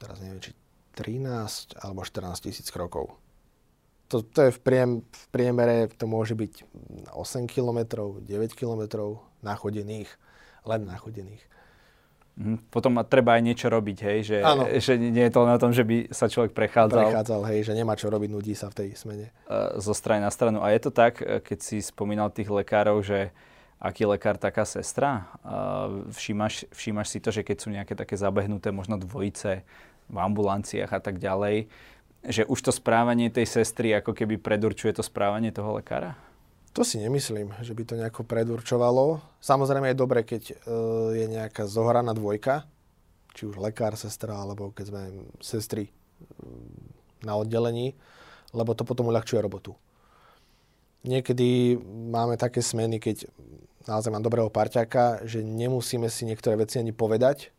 teraz 0.00 0.18
neviem, 0.18 0.40
či 0.40 0.56
13 0.96 1.78
alebo 1.80 2.02
14 2.02 2.50
tisíc 2.50 2.66
krokov. 2.72 3.14
To, 4.10 4.26
to 4.26 4.48
je 4.48 4.50
v, 4.50 4.58
priem, 4.58 4.90
v 5.06 5.26
priemere, 5.30 5.86
to 5.94 6.10
môže 6.10 6.34
byť 6.34 6.66
8 7.14 7.46
km, 7.46 8.10
9 8.18 8.58
km 8.58 8.82
nachodených 9.38 10.10
len 10.66 10.88
nachodených. 10.88 11.44
Mhm. 12.40 12.72
Potom 12.72 12.96
treba 13.04 13.36
aj 13.36 13.42
niečo 13.44 13.68
robiť, 13.68 13.98
hej? 14.00 14.18
Že, 14.24 14.38
že 14.80 14.92
nie 14.96 15.28
je 15.28 15.32
to 15.34 15.44
len 15.44 15.52
o 15.52 15.60
tom, 15.60 15.76
že 15.76 15.84
by 15.84 16.08
sa 16.08 16.24
človek 16.24 16.56
prechádzal. 16.56 17.12
Prechádzal, 17.12 17.40
hej, 17.52 17.60
že 17.68 17.72
nemá 17.76 17.92
čo 18.00 18.08
robiť, 18.08 18.30
nudí 18.32 18.56
sa 18.56 18.72
v 18.72 18.74
tej 18.80 18.88
smene. 18.96 19.28
Zo 19.76 19.92
strany 19.92 20.24
na 20.24 20.32
stranu. 20.32 20.64
A 20.64 20.72
je 20.72 20.80
to 20.80 20.90
tak, 20.94 21.20
e, 21.20 21.44
keď 21.44 21.58
si 21.60 21.84
spomínal 21.84 22.32
tých 22.32 22.48
lekárov, 22.48 23.04
že 23.04 23.34
aký 23.80 24.04
lekár, 24.04 24.36
taká 24.36 24.68
sestra. 24.68 25.32
Všímaš, 26.12 26.68
všímaš 26.68 27.08
si 27.08 27.18
to, 27.18 27.32
že 27.32 27.40
keď 27.40 27.56
sú 27.56 27.68
nejaké 27.72 27.96
také 27.96 28.12
zabehnuté 28.12 28.68
možno 28.68 29.00
dvojice 29.00 29.64
v 30.12 30.16
ambulanciách 30.20 30.92
a 30.92 31.00
tak 31.00 31.16
ďalej, 31.16 31.64
že 32.20 32.44
už 32.44 32.60
to 32.60 32.72
správanie 32.76 33.32
tej 33.32 33.48
sestry 33.48 33.96
ako 33.96 34.12
keby 34.12 34.36
predurčuje 34.36 34.92
to 34.92 35.00
správanie 35.00 35.48
toho 35.48 35.80
lekára? 35.80 36.12
To 36.70 36.86
si 36.86 37.02
nemyslím, 37.02 37.50
že 37.66 37.74
by 37.74 37.82
to 37.82 37.98
nejako 37.98 38.22
predurčovalo. 38.22 39.18
Samozrejme 39.42 39.90
je 39.90 39.98
dobre, 39.98 40.22
keď 40.22 40.42
e, 40.50 40.54
je 41.18 41.26
nejaká 41.26 41.66
zohraná 41.66 42.14
dvojka, 42.14 42.62
či 43.34 43.50
už 43.50 43.58
lekár, 43.58 43.98
sestra, 43.98 44.38
alebo 44.38 44.70
keď 44.70 44.84
sme 44.86 45.02
sestry 45.42 45.90
mm, 45.90 47.26
na 47.26 47.34
oddelení, 47.34 47.98
lebo 48.54 48.78
to 48.78 48.86
potom 48.86 49.10
uľahčuje 49.10 49.42
robotu. 49.42 49.74
Niekedy 51.02 51.80
máme 52.12 52.38
také 52.38 52.62
smeny, 52.62 53.02
keď 53.02 53.26
naozaj 53.90 54.14
mám 54.14 54.22
dobrého 54.22 54.52
parťaka, 54.52 55.26
že 55.26 55.42
nemusíme 55.42 56.06
si 56.06 56.22
niektoré 56.22 56.54
veci 56.54 56.78
ani 56.78 56.94
povedať 56.94 57.50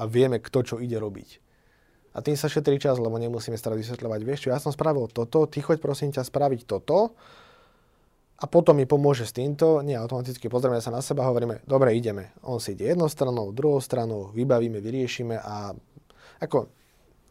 a 0.00 0.08
vieme, 0.08 0.40
kto 0.40 0.58
čo 0.64 0.74
ide 0.80 0.96
robiť. 0.96 1.44
A 2.14 2.22
tým 2.22 2.38
sa 2.38 2.46
šetrí 2.46 2.78
čas, 2.78 2.96
lebo 2.96 3.18
nemusíme 3.18 3.58
stále 3.58 3.76
vysvetľovať, 3.76 4.20
vieš 4.22 4.46
čo, 4.46 4.54
ja 4.54 4.62
som 4.62 4.70
spravil 4.70 5.10
toto, 5.10 5.50
ty 5.50 5.60
choď 5.60 5.82
prosím 5.82 6.14
ťa 6.14 6.22
spraviť 6.24 6.64
toto 6.64 7.18
a 8.34 8.44
potom 8.50 8.74
mi 8.74 8.82
pomôže 8.82 9.22
s 9.24 9.32
týmto, 9.32 9.78
nie 9.86 9.94
automaticky 9.94 10.50
pozrieme 10.50 10.82
sa 10.82 10.90
na 10.90 10.98
seba, 10.98 11.22
hovoríme, 11.30 11.62
dobre, 11.64 11.94
ideme. 11.94 12.34
On 12.42 12.58
si 12.58 12.74
ide 12.74 12.90
jednou 12.90 13.06
stranou, 13.06 13.54
druhou 13.54 13.78
stranou, 13.78 14.34
vybavíme, 14.34 14.82
vyriešime 14.82 15.38
a 15.38 15.70
ako... 16.42 16.66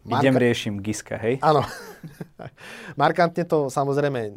Marka... 0.04 0.24
Idem 0.24 0.36
riešim 0.36 0.76
Giska, 0.84 1.16
hej? 1.16 1.40
Áno. 1.40 1.64
Markantne 3.00 3.48
to 3.48 3.72
samozrejme 3.72 4.36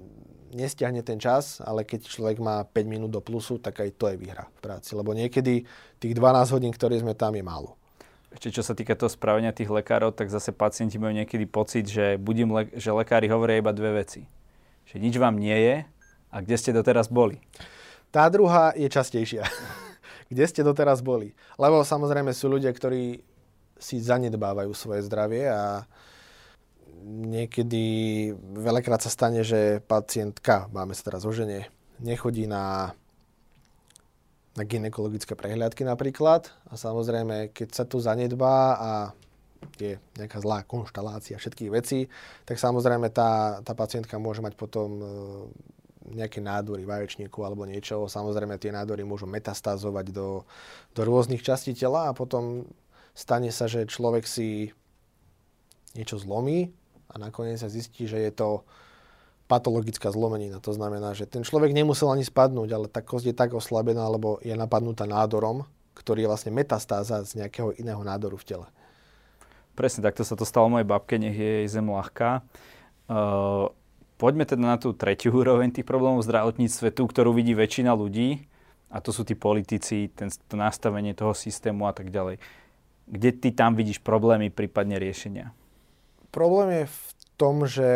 nestiahne 0.54 1.02
ten 1.02 1.18
čas, 1.18 1.58
ale 1.58 1.82
keď 1.82 2.06
človek 2.06 2.38
má 2.38 2.62
5 2.62 2.86
minút 2.86 3.10
do 3.10 3.18
plusu, 3.18 3.58
tak 3.58 3.82
aj 3.82 3.90
to 3.98 4.14
je 4.14 4.16
výhra 4.18 4.46
v 4.46 4.58
práci. 4.62 4.94
Lebo 4.94 5.10
niekedy 5.10 5.66
tých 5.98 6.14
12 6.14 6.54
hodín, 6.54 6.70
ktoré 6.70 7.02
sme 7.02 7.18
tam, 7.18 7.34
je 7.34 7.42
málo. 7.42 7.74
Ešte 8.30 8.54
čo 8.54 8.62
sa 8.62 8.78
týka 8.78 8.94
toho 8.94 9.10
správania 9.10 9.50
tých 9.50 9.66
lekárov, 9.66 10.14
tak 10.14 10.30
zase 10.30 10.54
pacienti 10.54 11.02
majú 11.02 11.18
niekedy 11.18 11.50
pocit, 11.50 11.90
že, 11.90 12.14
budím 12.14 12.54
le- 12.54 12.74
že 12.78 12.94
lekári 12.94 13.26
hovoria 13.26 13.58
iba 13.58 13.74
dve 13.74 14.06
veci. 14.06 14.22
Že 14.86 15.02
nič 15.02 15.14
vám 15.18 15.34
nie 15.34 15.56
je 15.56 15.76
a 16.30 16.42
kde 16.42 16.56
ste 16.58 16.70
doteraz 16.74 17.06
boli? 17.10 17.38
Tá 18.10 18.26
druhá 18.30 18.72
je 18.74 18.88
častejšia. 18.88 19.44
kde 20.32 20.44
ste 20.46 20.66
doteraz 20.66 21.02
boli? 21.02 21.34
Lebo 21.58 21.82
samozrejme 21.82 22.34
sú 22.34 22.50
ľudia, 22.50 22.72
ktorí 22.72 23.20
si 23.76 24.00
zanedbávajú 24.00 24.72
svoje 24.72 25.04
zdravie 25.04 25.52
a 25.52 25.84
niekedy 27.06 27.84
veľakrát 28.56 29.04
sa 29.04 29.12
stane, 29.12 29.44
že 29.44 29.84
pacientka, 29.84 30.66
máme 30.72 30.96
sa 30.96 31.06
teraz 31.06 31.28
o 31.28 31.32
žene, 31.32 31.68
nechodí 32.00 32.48
na, 32.48 32.96
na 34.56 34.62
ginekologické 34.64 35.36
prehliadky 35.36 35.84
napríklad 35.84 36.48
a 36.72 36.74
samozrejme, 36.74 37.52
keď 37.52 37.68
sa 37.70 37.84
tu 37.84 38.00
zanedbá 38.00 38.80
a 38.80 38.90
je 39.76 40.00
nejaká 40.16 40.40
zlá 40.40 40.64
konštalácia 40.64 41.36
všetkých 41.36 41.70
vecí, 41.72 42.08
tak 42.48 42.56
samozrejme 42.56 43.12
tá, 43.12 43.60
tá 43.60 43.72
pacientka 43.76 44.16
môže 44.16 44.40
mať 44.40 44.56
potom 44.56 44.88
nejaké 46.12 46.38
nádory 46.38 46.86
vaječníku 46.86 47.42
alebo 47.42 47.66
niečo. 47.66 48.06
Samozrejme 48.06 48.60
tie 48.60 48.70
nádory 48.70 49.02
môžu 49.02 49.26
metastázovať 49.26 50.14
do, 50.14 50.46
do 50.94 51.00
rôznych 51.02 51.42
častí 51.42 51.74
tela 51.74 52.10
a 52.10 52.16
potom 52.16 52.68
stane 53.16 53.50
sa, 53.50 53.66
že 53.66 53.88
človek 53.88 54.28
si 54.28 54.70
niečo 55.96 56.20
zlomí 56.20 56.70
a 57.10 57.16
nakoniec 57.16 57.58
sa 57.58 57.72
zistí, 57.72 58.04
že 58.04 58.20
je 58.20 58.32
to 58.34 58.62
patologická 59.46 60.10
zlomenina. 60.10 60.58
To 60.60 60.74
znamená, 60.74 61.14
že 61.14 61.24
ten 61.24 61.46
človek 61.46 61.70
nemusel 61.70 62.10
ani 62.10 62.26
spadnúť, 62.26 62.68
ale 62.74 62.86
tá 62.90 63.00
kosť 63.00 63.30
je 63.30 63.34
tak 63.34 63.54
oslabená, 63.54 64.02
alebo 64.02 64.42
je 64.42 64.52
napadnutá 64.58 65.06
nádorom, 65.06 65.62
ktorý 65.94 66.26
je 66.26 66.30
vlastne 66.30 66.52
metastáza 66.52 67.22
z 67.22 67.40
nejakého 67.40 67.72
iného 67.78 68.02
nádoru 68.02 68.36
v 68.36 68.46
tele. 68.46 68.66
Presne 69.78 70.02
takto 70.02 70.26
sa 70.26 70.34
to 70.34 70.42
stalo 70.42 70.66
mojej 70.66 70.88
babke, 70.88 71.14
nech 71.16 71.36
je 71.38 71.50
jej 71.62 71.68
zem 71.70 71.86
ľahká. 71.86 72.42
Uh, 73.06 73.70
Poďme 74.16 74.48
teda 74.48 74.64
na 74.64 74.76
tú 74.80 74.96
tretiu 74.96 75.36
úroveň 75.36 75.68
tých 75.68 75.84
problémov 75.84 76.24
v 76.24 76.28
zdravotníctve, 76.32 76.88
tú, 76.96 77.04
ktorú 77.04 77.36
vidí 77.36 77.52
väčšina 77.52 77.92
ľudí, 77.92 78.48
a 78.88 79.02
to 79.02 79.12
sú 79.12 79.28
tí 79.28 79.36
politici, 79.36 80.08
ten, 80.08 80.32
to 80.32 80.56
nastavenie 80.56 81.12
toho 81.12 81.36
systému 81.36 81.84
a 81.84 81.92
tak 81.92 82.08
ďalej. 82.08 82.40
Kde 83.06 83.30
ty 83.36 83.48
tam 83.52 83.76
vidíš 83.76 84.00
problémy, 84.00 84.48
prípadne 84.48 84.96
riešenia? 84.96 85.52
Problém 86.32 86.84
je 86.84 86.84
v 86.88 87.00
tom, 87.36 87.68
že 87.68 87.90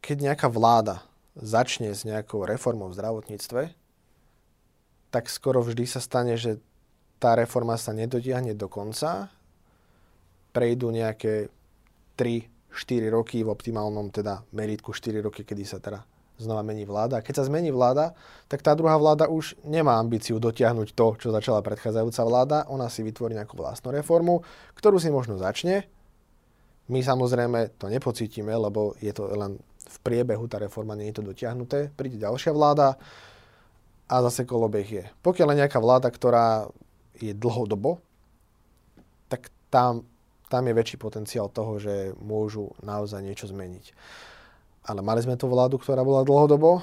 keď 0.00 0.32
nejaká 0.32 0.48
vláda 0.48 1.04
začne 1.36 1.92
s 1.92 2.08
nejakou 2.08 2.48
reformou 2.48 2.88
v 2.88 2.96
zdravotníctve, 2.96 3.62
tak 5.10 5.24
skoro 5.28 5.60
vždy 5.60 5.84
sa 5.84 6.00
stane, 6.00 6.40
že 6.40 6.62
tá 7.20 7.36
reforma 7.36 7.76
sa 7.76 7.92
nedotiahne 7.92 8.56
do 8.56 8.70
konca, 8.70 9.28
prejdú 10.56 10.88
nejaké 10.88 11.52
3 12.16 12.59
4 12.70 13.10
roky, 13.10 13.42
v 13.42 13.50
optimálnom 13.50 14.14
teda 14.14 14.46
meritku 14.54 14.94
4 14.94 15.20
roky, 15.26 15.42
kedy 15.42 15.62
sa 15.66 15.82
teda 15.82 16.06
znova 16.40 16.64
mení 16.64 16.88
vláda. 16.88 17.20
A 17.20 17.24
keď 17.24 17.44
sa 17.44 17.48
zmení 17.52 17.68
vláda, 17.68 18.16
tak 18.48 18.64
tá 18.64 18.72
druhá 18.72 18.96
vláda 18.96 19.28
už 19.28 19.60
nemá 19.62 20.00
ambíciu 20.00 20.40
dotiahnuť 20.40 20.96
to, 20.96 21.06
čo 21.20 21.28
začala 21.28 21.60
predchádzajúca 21.60 22.22
vláda. 22.24 22.58
Ona 22.72 22.88
si 22.88 23.04
vytvorí 23.04 23.36
nejakú 23.36 23.60
vlastnú 23.60 23.92
reformu, 23.92 24.40
ktorú 24.72 24.96
si 24.96 25.12
možno 25.12 25.36
začne. 25.36 25.84
My 26.90 27.04
samozrejme 27.04 27.76
to 27.76 27.92
nepocítime, 27.92 28.50
lebo 28.50 28.96
je 28.98 29.12
to 29.12 29.28
len 29.30 29.60
v 29.90 29.96
priebehu, 30.00 30.48
tá 30.48 30.58
reforma 30.58 30.96
nie 30.96 31.12
je 31.12 31.20
to 31.20 31.28
dotiahnuté. 31.28 31.92
Príde 31.92 32.18
ďalšia 32.18 32.56
vláda 32.56 32.96
a 34.10 34.14
zase 34.26 34.42
kolobeh 34.48 34.88
je. 34.88 35.04
Pokiaľ 35.22 35.54
je 35.54 35.60
nejaká 35.62 35.78
vláda, 35.78 36.10
ktorá 36.10 36.66
je 37.14 37.30
dlhodobo, 37.36 38.02
tak 39.30 39.52
tam 39.70 40.02
tam 40.50 40.66
je 40.66 40.74
väčší 40.74 40.98
potenciál 40.98 41.46
toho, 41.46 41.78
že 41.78 42.10
môžu 42.18 42.74
naozaj 42.82 43.22
niečo 43.22 43.46
zmeniť. 43.46 43.94
Ale 44.90 45.00
mali 45.00 45.22
sme 45.22 45.38
tú 45.38 45.46
vládu, 45.46 45.78
ktorá 45.78 46.02
bola 46.02 46.26
dlhodobo 46.26 46.82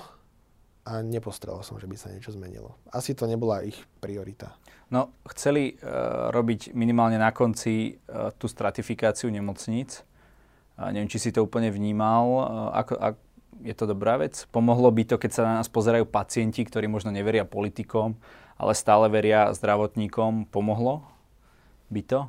a 0.88 1.04
nepostrel 1.04 1.60
som, 1.68 1.76
že 1.76 1.84
by 1.84 2.00
sa 2.00 2.08
niečo 2.08 2.32
zmenilo. 2.32 2.80
Asi 2.96 3.12
to 3.12 3.28
nebola 3.28 3.68
ich 3.68 3.76
priorita. 4.00 4.56
No, 4.88 5.12
chceli 5.36 5.76
uh, 5.76 6.32
robiť 6.32 6.72
minimálne 6.72 7.20
na 7.20 7.36
konci 7.36 8.00
uh, 8.08 8.32
tú 8.40 8.48
stratifikáciu 8.48 9.28
nemocníc. 9.28 10.08
Uh, 10.80 10.96
neviem, 10.96 11.12
či 11.12 11.20
si 11.20 11.36
to 11.36 11.44
úplne 11.44 11.68
vnímal. 11.68 12.24
Uh, 12.24 12.42
ako, 12.72 12.94
ak, 12.96 13.16
je 13.68 13.76
to 13.76 13.84
dobrá 13.84 14.16
vec? 14.16 14.48
Pomohlo 14.48 14.88
by 14.88 15.04
to, 15.04 15.20
keď 15.20 15.32
sa 15.36 15.44
na 15.44 15.54
nás 15.60 15.68
pozerajú 15.68 16.08
pacienti, 16.08 16.64
ktorí 16.64 16.88
možno 16.88 17.12
neveria 17.12 17.44
politikom, 17.44 18.16
ale 18.56 18.72
stále 18.72 19.12
veria 19.12 19.52
zdravotníkom. 19.52 20.48
Pomohlo 20.48 21.04
by 21.92 22.02
to 22.08 22.20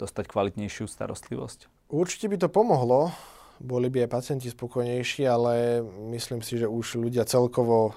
dostať 0.00 0.24
kvalitnejšiu 0.30 0.86
starostlivosť? 0.88 1.90
Určite 1.90 2.26
by 2.30 2.36
to 2.40 2.48
pomohlo. 2.50 3.14
Boli 3.62 3.86
by 3.86 4.04
aj 4.04 4.10
pacienti 4.10 4.50
spokojnejší, 4.50 5.30
ale 5.30 5.78
myslím 6.10 6.42
si, 6.42 6.58
že 6.58 6.66
už 6.66 6.98
ľudia 6.98 7.22
celkovo 7.22 7.94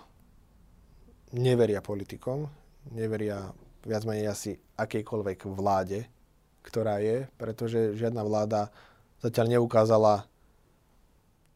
neveria 1.33 1.81
politikom 1.81 2.45
neveria 2.91 3.51
viac 3.83 4.03
menej 4.03 4.31
asi 4.31 4.51
akejkoľvek 4.77 5.47
vláde, 5.51 6.07
ktorá 6.63 6.99
je, 6.99 7.27
pretože 7.39 7.95
žiadna 7.95 8.23
vláda 8.23 8.71
zatiaľ 9.23 9.59
neukázala 9.59 10.27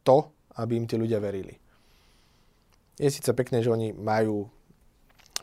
to, 0.02 0.32
aby 0.58 0.80
im 0.80 0.88
tí 0.88 0.96
ľudia 0.98 1.22
verili. 1.22 1.60
Je 3.00 3.10
síce 3.12 3.32
pekné, 3.32 3.64
že 3.64 3.72
oni 3.72 3.96
majú 3.96 4.48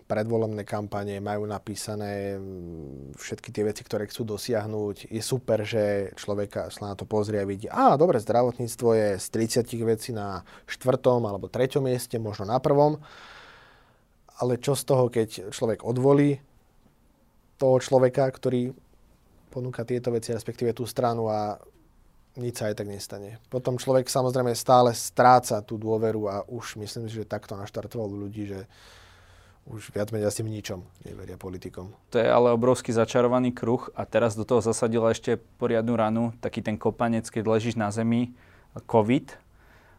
predvolebné 0.08 0.64
kampane, 0.64 1.20
majú 1.20 1.44
napísané 1.44 2.40
mm, 2.40 3.14
všetky 3.20 3.52
tie 3.52 3.68
veci, 3.68 3.84
ktoré 3.84 4.08
chcú 4.08 4.24
dosiahnuť. 4.24 5.12
Je 5.12 5.20
super, 5.20 5.62
že 5.68 6.16
človeka 6.16 6.72
sa 6.72 6.90
na 6.90 6.94
to 6.96 7.04
pozrie 7.04 7.38
a 7.38 7.46
vidí, 7.46 7.68
a 7.68 8.00
dobre, 8.00 8.16
zdravotníctvo 8.18 8.88
je 8.96 9.08
z 9.20 9.26
30 9.60 9.68
vecí 9.84 10.10
na 10.16 10.42
štvrtom 10.64 11.28
alebo 11.28 11.52
treťom 11.52 11.84
mieste, 11.84 12.16
možno 12.16 12.48
na 12.48 12.56
prvom 12.56 12.96
ale 14.38 14.62
čo 14.62 14.78
z 14.78 14.82
toho, 14.86 15.10
keď 15.10 15.50
človek 15.50 15.82
odvolí 15.82 16.38
toho 17.58 17.76
človeka, 17.82 18.30
ktorý 18.30 18.70
ponúka 19.50 19.82
tieto 19.82 20.14
veci, 20.14 20.30
respektíve 20.30 20.70
tú 20.70 20.86
stranu 20.86 21.26
a 21.26 21.58
nič 22.38 22.62
sa 22.62 22.70
aj 22.70 22.78
tak 22.78 22.86
nestane. 22.86 23.42
Potom 23.50 23.82
človek 23.82 24.06
samozrejme 24.06 24.54
stále 24.54 24.94
stráca 24.94 25.58
tú 25.58 25.74
dôveru 25.74 26.30
a 26.30 26.36
už 26.46 26.78
myslím 26.78 27.10
si, 27.10 27.18
že 27.18 27.26
takto 27.26 27.58
naštartoval 27.58 28.06
ľudí, 28.06 28.46
že 28.46 28.70
už 29.68 29.92
viac 29.92 30.08
menej 30.08 30.32
asi 30.32 30.40
ničom 30.40 30.80
neveria 31.04 31.36
politikom. 31.36 31.92
To 32.12 32.16
je 32.16 32.24
ale 32.24 32.56
obrovský 32.56 32.90
začarovaný 32.96 33.52
kruh 33.52 33.92
a 33.92 34.08
teraz 34.08 34.32
do 34.32 34.48
toho 34.48 34.64
zasadila 34.64 35.12
ešte 35.12 35.36
poriadnu 35.60 35.92
ranu, 35.92 36.24
taký 36.40 36.64
ten 36.64 36.80
kopanec, 36.80 37.28
keď 37.28 37.44
ležíš 37.44 37.76
na 37.76 37.92
zemi, 37.92 38.32
COVID, 38.88 39.36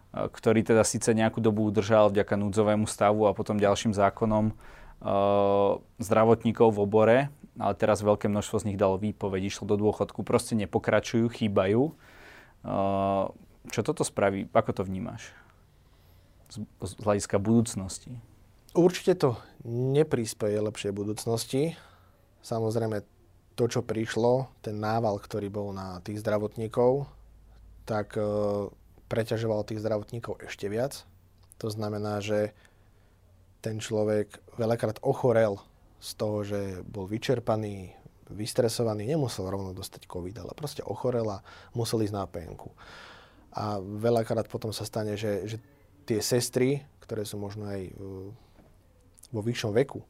ktorý 0.10 0.66
teda 0.66 0.82
síce 0.82 1.14
nejakú 1.14 1.38
dobu 1.38 1.70
udržal 1.70 2.10
vďaka 2.10 2.34
núdzovému 2.34 2.90
stavu 2.90 3.30
a 3.30 3.38
potom 3.38 3.62
ďalším 3.62 3.94
zákonom 3.94 4.58
zdravotníkov 6.02 6.74
v 6.74 6.80
obore, 6.82 7.18
ale 7.62 7.74
teraz 7.78 8.02
veľké 8.02 8.26
množstvo 8.26 8.58
z 8.66 8.68
nich 8.74 8.80
dalo 8.80 8.98
výpoveď, 8.98 9.54
išlo 9.54 9.70
do 9.70 9.78
dôchodku, 9.78 10.26
proste 10.26 10.58
nepokračujú, 10.58 11.30
chýbajú. 11.30 11.94
Čo 13.70 13.80
toto 13.86 14.02
spraví? 14.02 14.50
Ako 14.50 14.72
to 14.74 14.82
vnímaš? 14.82 15.30
Z, 16.50 16.66
z 16.66 16.92
hľadiska 17.06 17.38
budúcnosti. 17.38 18.18
Určite 18.78 19.18
to 19.18 19.30
nepríspeje 19.66 20.62
lepšej 20.62 20.94
budúcnosti. 20.94 21.74
Samozrejme, 22.46 23.02
to, 23.58 23.66
čo 23.68 23.82
prišlo, 23.84 24.48
ten 24.64 24.78
nával, 24.80 25.20
ktorý 25.20 25.52
bol 25.52 25.76
na 25.76 26.00
tých 26.06 26.24
zdravotníkov, 26.24 27.10
tak 27.84 28.16
preťažoval 29.10 29.66
tých 29.66 29.82
zdravotníkov 29.82 30.46
ešte 30.46 30.70
viac. 30.70 31.04
To 31.60 31.68
znamená, 31.68 32.24
že 32.24 32.56
ten 33.60 33.82
človek 33.84 34.40
veľakrát 34.56 35.04
ochorel 35.04 35.60
z 36.00 36.10
toho, 36.16 36.48
že 36.48 36.80
bol 36.88 37.04
vyčerpaný, 37.10 37.92
vystresovaný, 38.32 39.10
nemusel 39.10 39.50
rovno 39.50 39.76
dostať 39.76 40.08
COVID, 40.08 40.40
ale 40.40 40.56
proste 40.56 40.86
ochorel 40.86 41.28
a 41.28 41.44
musel 41.76 42.06
ísť 42.06 42.16
na 42.16 42.24
penku. 42.30 42.72
A 43.52 43.82
veľakrát 43.82 44.48
potom 44.48 44.72
sa 44.72 44.88
stane, 44.88 45.20
že, 45.20 45.50
že 45.50 45.58
tie 46.08 46.24
sestry, 46.24 46.86
ktoré 47.04 47.28
sú 47.28 47.42
možno 47.42 47.68
aj 47.68 47.92
vo 49.30 49.42
vyššom 49.42 49.72
veku, 49.74 50.02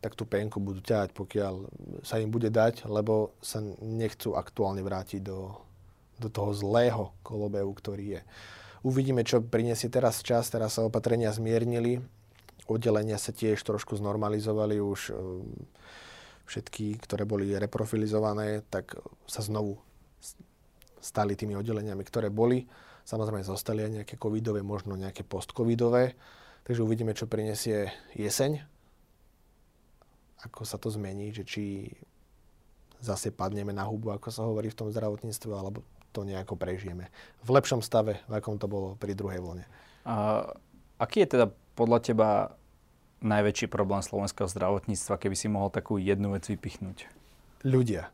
tak 0.00 0.16
tú 0.16 0.24
penku 0.24 0.60
budú 0.60 0.80
ťahať, 0.80 1.12
pokiaľ 1.12 1.54
sa 2.00 2.16
im 2.20 2.32
bude 2.32 2.48
dať, 2.48 2.88
lebo 2.88 3.36
sa 3.44 3.60
nechcú 3.80 4.32
aktuálne 4.36 4.80
vrátiť 4.80 5.20
do, 5.20 5.60
do 6.16 6.28
toho 6.32 6.56
zlého 6.56 7.12
kolobehu, 7.20 7.72
ktorý 7.76 8.18
je. 8.18 8.22
Uvidíme, 8.80 9.20
čo 9.28 9.44
prinesie 9.44 9.92
teraz 9.92 10.24
čas. 10.24 10.48
Teraz 10.48 10.80
sa 10.80 10.88
opatrenia 10.88 11.28
zmiernili. 11.36 12.00
Oddelenia 12.64 13.20
sa 13.20 13.28
tiež 13.28 13.60
trošku 13.60 14.00
znormalizovali. 14.00 14.80
Už 14.80 15.12
e, 15.12 15.14
všetky, 16.48 16.96
ktoré 17.04 17.28
boli 17.28 17.52
reprofilizované, 17.52 18.64
tak 18.72 18.96
sa 19.28 19.44
znovu 19.44 19.76
stali 21.00 21.36
tými 21.36 21.60
oddeleniami, 21.60 22.00
ktoré 22.08 22.32
boli. 22.32 22.64
Samozrejme 23.04 23.44
zostali 23.44 23.84
aj 23.84 23.92
nejaké 24.00 24.14
covidové, 24.16 24.64
možno 24.64 24.96
nejaké 24.96 25.28
postcovidové. 25.28 26.16
Takže 26.64 26.84
uvidíme, 26.84 27.16
čo 27.16 27.30
prinesie 27.30 27.90
jeseň. 28.14 28.62
Ako 30.44 30.64
sa 30.64 30.80
to 30.80 30.88
zmení, 30.88 31.32
že 31.36 31.44
či 31.44 31.92
zase 33.00 33.32
padneme 33.32 33.72
na 33.72 33.84
hubu, 33.88 34.12
ako 34.12 34.28
sa 34.28 34.44
hovorí 34.44 34.68
v 34.68 34.78
tom 34.78 34.88
zdravotníctve, 34.92 35.50
alebo 35.52 35.84
to 36.12 36.24
nejako 36.24 36.56
prežijeme. 36.56 37.08
V 37.44 37.50
lepšom 37.52 37.80
stave, 37.80 38.20
v 38.28 38.32
akom 38.36 38.60
to 38.60 38.68
bolo 38.68 38.96
pri 39.00 39.16
druhej 39.16 39.40
vlne. 39.40 39.64
A 40.04 40.44
aký 41.00 41.24
je 41.24 41.32
teda 41.38 41.46
podľa 41.76 41.98
teba 42.04 42.28
najväčší 43.20 43.68
problém 43.68 44.00
slovenského 44.00 44.48
zdravotníctva, 44.48 45.20
keby 45.20 45.36
si 45.36 45.48
mohol 45.48 45.68
takú 45.68 46.00
jednu 46.00 46.32
vec 46.32 46.48
vypichnúť? 46.48 47.08
Ľudia. 47.64 48.08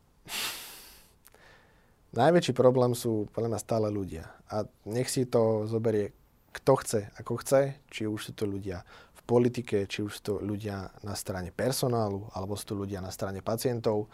Najväčší 2.17 2.53
problém 2.57 2.97
sú 2.97 3.31
podľa 3.31 3.55
mňa 3.55 3.61
stále 3.63 3.87
ľudia. 3.93 4.27
A 4.51 4.67
nech 4.87 5.07
si 5.07 5.27
to 5.27 5.67
zoberie 5.71 6.11
kto 6.57 6.73
chce, 6.81 7.01
ako 7.21 7.33
chce, 7.45 7.77
či 7.93 8.09
už 8.09 8.21
sú 8.21 8.33
to 8.33 8.49
ľudia 8.49 8.81
v 9.13 9.21
politike, 9.29 9.85
či 9.85 10.01
už 10.01 10.13
sú 10.17 10.21
to 10.25 10.35
ľudia 10.41 10.89
na 11.05 11.13
strane 11.13 11.53
personálu, 11.53 12.25
alebo 12.33 12.57
sú 12.57 12.73
to 12.73 12.77
ľudia 12.81 13.05
na 13.05 13.13
strane 13.13 13.45
pacientov. 13.45 14.09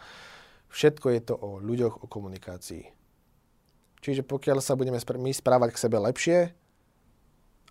Všetko 0.67 1.07
je 1.15 1.21
to 1.23 1.35
o 1.39 1.63
ľuďoch, 1.63 2.03
o 2.03 2.11
komunikácii. 2.11 2.83
Čiže 4.03 4.27
pokiaľ 4.27 4.59
sa 4.59 4.75
budeme 4.75 4.99
my 4.99 5.31
správať 5.31 5.69
k 5.71 5.81
sebe 5.87 5.95
lepšie 6.03 6.51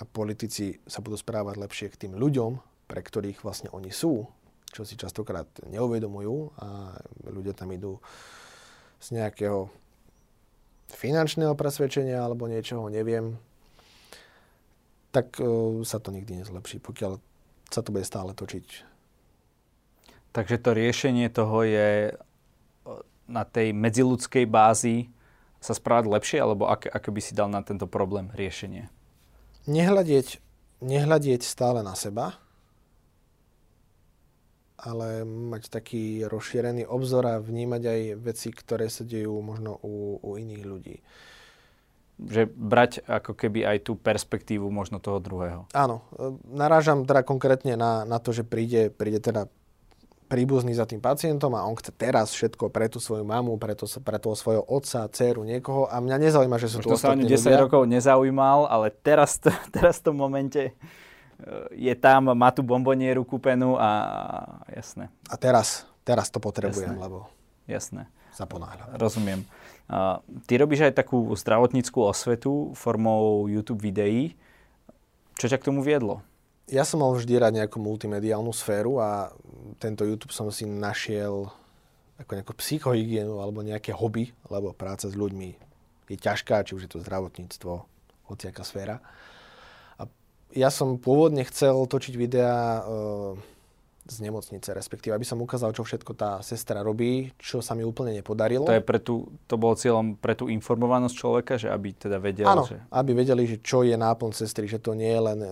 a 0.00 0.02
politici 0.08 0.80
sa 0.88 1.04
budú 1.04 1.20
správať 1.20 1.60
lepšie 1.60 1.86
k 1.92 2.08
tým 2.08 2.16
ľuďom, 2.16 2.56
pre 2.88 3.04
ktorých 3.04 3.44
vlastne 3.44 3.68
oni 3.76 3.92
sú, 3.92 4.24
čo 4.72 4.88
si 4.88 4.96
častokrát 4.96 5.44
neuvedomujú 5.68 6.56
a 6.56 6.96
ľudia 7.28 7.52
tam 7.52 7.68
idú 7.76 8.00
z 9.04 9.20
nejakého 9.20 9.68
finančného 10.88 11.52
presvedčenia 11.52 12.24
alebo 12.24 12.48
niečoho, 12.48 12.88
neviem, 12.88 13.36
tak 15.12 15.36
uh, 15.38 15.84
sa 15.84 16.00
to 16.00 16.10
nikdy 16.10 16.40
nezlepší, 16.40 16.80
pokiaľ 16.80 17.20
sa 17.68 17.80
to 17.84 17.92
bude 17.92 18.08
stále 18.08 18.32
točiť. 18.32 18.88
Takže 20.32 20.56
to 20.64 20.70
riešenie 20.72 21.28
toho 21.28 21.60
je 21.64 22.16
na 23.28 23.44
tej 23.44 23.76
medziludskej 23.76 24.48
bázi 24.48 25.12
sa 25.62 25.76
správať 25.76 26.10
lepšie, 26.10 26.38
alebo 26.42 26.66
ak, 26.66 26.90
ako 26.90 27.08
by 27.14 27.20
si 27.22 27.32
dal 27.36 27.46
na 27.46 27.62
tento 27.62 27.86
problém 27.86 28.32
riešenie? 28.34 28.90
Nehľadieť, 29.70 30.42
nehľadieť 30.82 31.46
stále 31.46 31.86
na 31.86 31.94
seba, 31.94 32.34
ale 34.82 35.22
mať 35.22 35.70
taký 35.70 36.26
rozšírený 36.26 36.90
obzor 36.90 37.22
a 37.30 37.38
vnímať 37.38 37.82
aj 37.86 38.00
veci, 38.18 38.50
ktoré 38.50 38.90
sa 38.90 39.06
dejú 39.06 39.38
možno 39.38 39.78
u, 39.78 40.18
u 40.18 40.34
iných 40.34 40.64
ľudí. 40.66 40.96
Že 42.20 42.50
brať 42.52 43.02
ako 43.08 43.32
keby 43.34 43.64
aj 43.66 43.88
tú 43.88 43.92
perspektívu 43.96 44.68
možno 44.68 45.00
toho 45.00 45.18
druhého. 45.18 45.66
Áno, 45.72 46.04
narážam 46.44 47.08
teda 47.08 47.24
konkrétne 47.24 47.74
na, 47.74 48.04
na 48.04 48.20
to, 48.20 48.30
že 48.36 48.44
príde, 48.46 48.92
príde 48.92 49.18
teda 49.18 49.48
príbuzný 50.32 50.72
za 50.72 50.88
tým 50.88 50.96
pacientom 50.96 51.52
a 51.52 51.68
on 51.68 51.76
chce 51.76 51.92
teraz 51.92 52.32
všetko 52.32 52.72
pre 52.72 52.88
tú 52.88 52.96
svoju 52.96 53.20
mamu, 53.20 53.60
pre, 53.60 53.76
to, 53.76 53.84
pre 54.00 54.16
toho 54.16 54.32
svojho 54.32 54.64
otca, 54.64 55.04
dceru, 55.12 55.44
niekoho 55.44 55.84
a 55.92 56.00
mňa 56.00 56.16
nezaujíma, 56.16 56.56
že 56.56 56.72
sú 56.72 56.80
Možno 56.80 56.96
tu 56.96 56.96
sa 56.96 57.12
ani 57.12 57.28
10 57.28 57.36
ľudia. 57.36 57.60
rokov 57.60 57.84
nezaujímal, 57.84 58.64
ale 58.64 58.88
teraz, 58.88 59.36
teraz 59.76 60.00
v 60.00 60.08
tom 60.08 60.16
momente 60.16 60.72
e, 60.72 60.72
je 61.76 61.92
tam, 62.00 62.32
má 62.32 62.48
tú 62.48 62.64
bombonieru 62.64 63.28
kúpenú 63.28 63.76
a 63.76 63.90
jasné. 64.72 65.12
A 65.28 65.36
teraz, 65.36 65.84
teraz 66.00 66.32
to 66.32 66.40
potrebujem, 66.40 66.96
jasné. 66.96 67.04
lebo 67.04 67.28
jasné. 67.68 68.02
sa 68.32 68.48
ponáhľam. 68.48 68.88
Rozumiem. 68.96 69.44
Ty 70.48 70.52
robíš 70.56 70.88
aj 70.88 70.96
takú 70.96 71.28
zdravotníckú 71.36 72.00
osvetu 72.00 72.72
formou 72.72 73.44
YouTube 73.44 73.84
videí. 73.84 74.32
Čo 75.36 75.52
ťa 75.52 75.60
k 75.60 75.68
tomu 75.68 75.84
viedlo? 75.84 76.24
ja 76.72 76.88
som 76.88 77.04
mal 77.04 77.12
vždy 77.12 77.34
rád 77.36 77.52
nejakú 77.58 77.76
multimediálnu 77.82 78.48
sféru 78.56 78.96
a 78.96 79.28
tento 79.76 80.08
YouTube 80.08 80.32
som 80.32 80.48
si 80.48 80.64
našiel 80.64 81.52
ako 82.16 82.32
nejakú 82.38 82.54
psychohygienu 82.56 83.42
alebo 83.42 83.60
nejaké 83.60 83.90
hobby, 83.92 84.32
lebo 84.46 84.70
práca 84.72 85.10
s 85.10 85.18
ľuďmi 85.18 85.58
je 86.08 86.16
ťažká, 86.16 86.64
či 86.64 86.72
už 86.72 86.86
je 86.86 86.90
to 86.92 87.04
zdravotníctvo, 87.04 87.84
hociaká 88.32 88.62
sféra. 88.62 89.04
A 90.00 90.08
ja 90.56 90.72
som 90.72 90.96
pôvodne 90.96 91.44
chcel 91.48 91.76
točiť 91.76 92.14
videá 92.14 92.84
uh, 92.84 93.34
z 94.02 94.16
nemocnice, 94.18 94.74
respektíve, 94.74 95.14
aby 95.14 95.22
som 95.22 95.38
ukázal, 95.38 95.70
čo 95.70 95.86
všetko 95.86 96.18
tá 96.18 96.42
sestra 96.42 96.82
robí, 96.82 97.30
čo 97.38 97.62
sa 97.62 97.78
mi 97.78 97.86
úplne 97.86 98.10
nepodarilo. 98.18 98.66
To, 98.66 98.74
je 98.74 98.82
pre 98.82 98.98
tú, 98.98 99.30
to 99.46 99.54
bolo 99.54 99.78
cieľom 99.78 100.18
pre 100.18 100.34
tú 100.34 100.50
informovanosť 100.50 101.14
človeka, 101.14 101.54
že 101.54 101.70
aby 101.70 101.94
teda 101.94 102.18
vedel, 102.18 102.50
Áno, 102.50 102.66
že... 102.66 102.82
aby 102.90 103.14
vedeli, 103.14 103.46
že 103.46 103.62
čo 103.62 103.86
je 103.86 103.94
náplň 103.94 104.34
sestry, 104.34 104.66
že 104.66 104.82
to 104.82 104.98
nie 104.98 105.06
je 105.06 105.22
len 105.22 105.38
uh, 105.38 105.50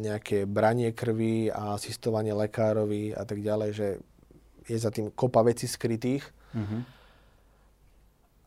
nejaké 0.00 0.48
branie 0.48 0.96
krvi 0.96 1.52
a 1.52 1.76
asistovanie 1.76 2.32
lekárovi 2.32 3.12
a 3.12 3.28
tak 3.28 3.44
ďalej, 3.44 3.70
že 3.76 3.88
je 4.64 4.78
za 4.80 4.88
tým 4.88 5.12
kopa 5.12 5.44
vecí 5.44 5.68
skrytých. 5.68 6.24
Uh-huh. 6.56 6.80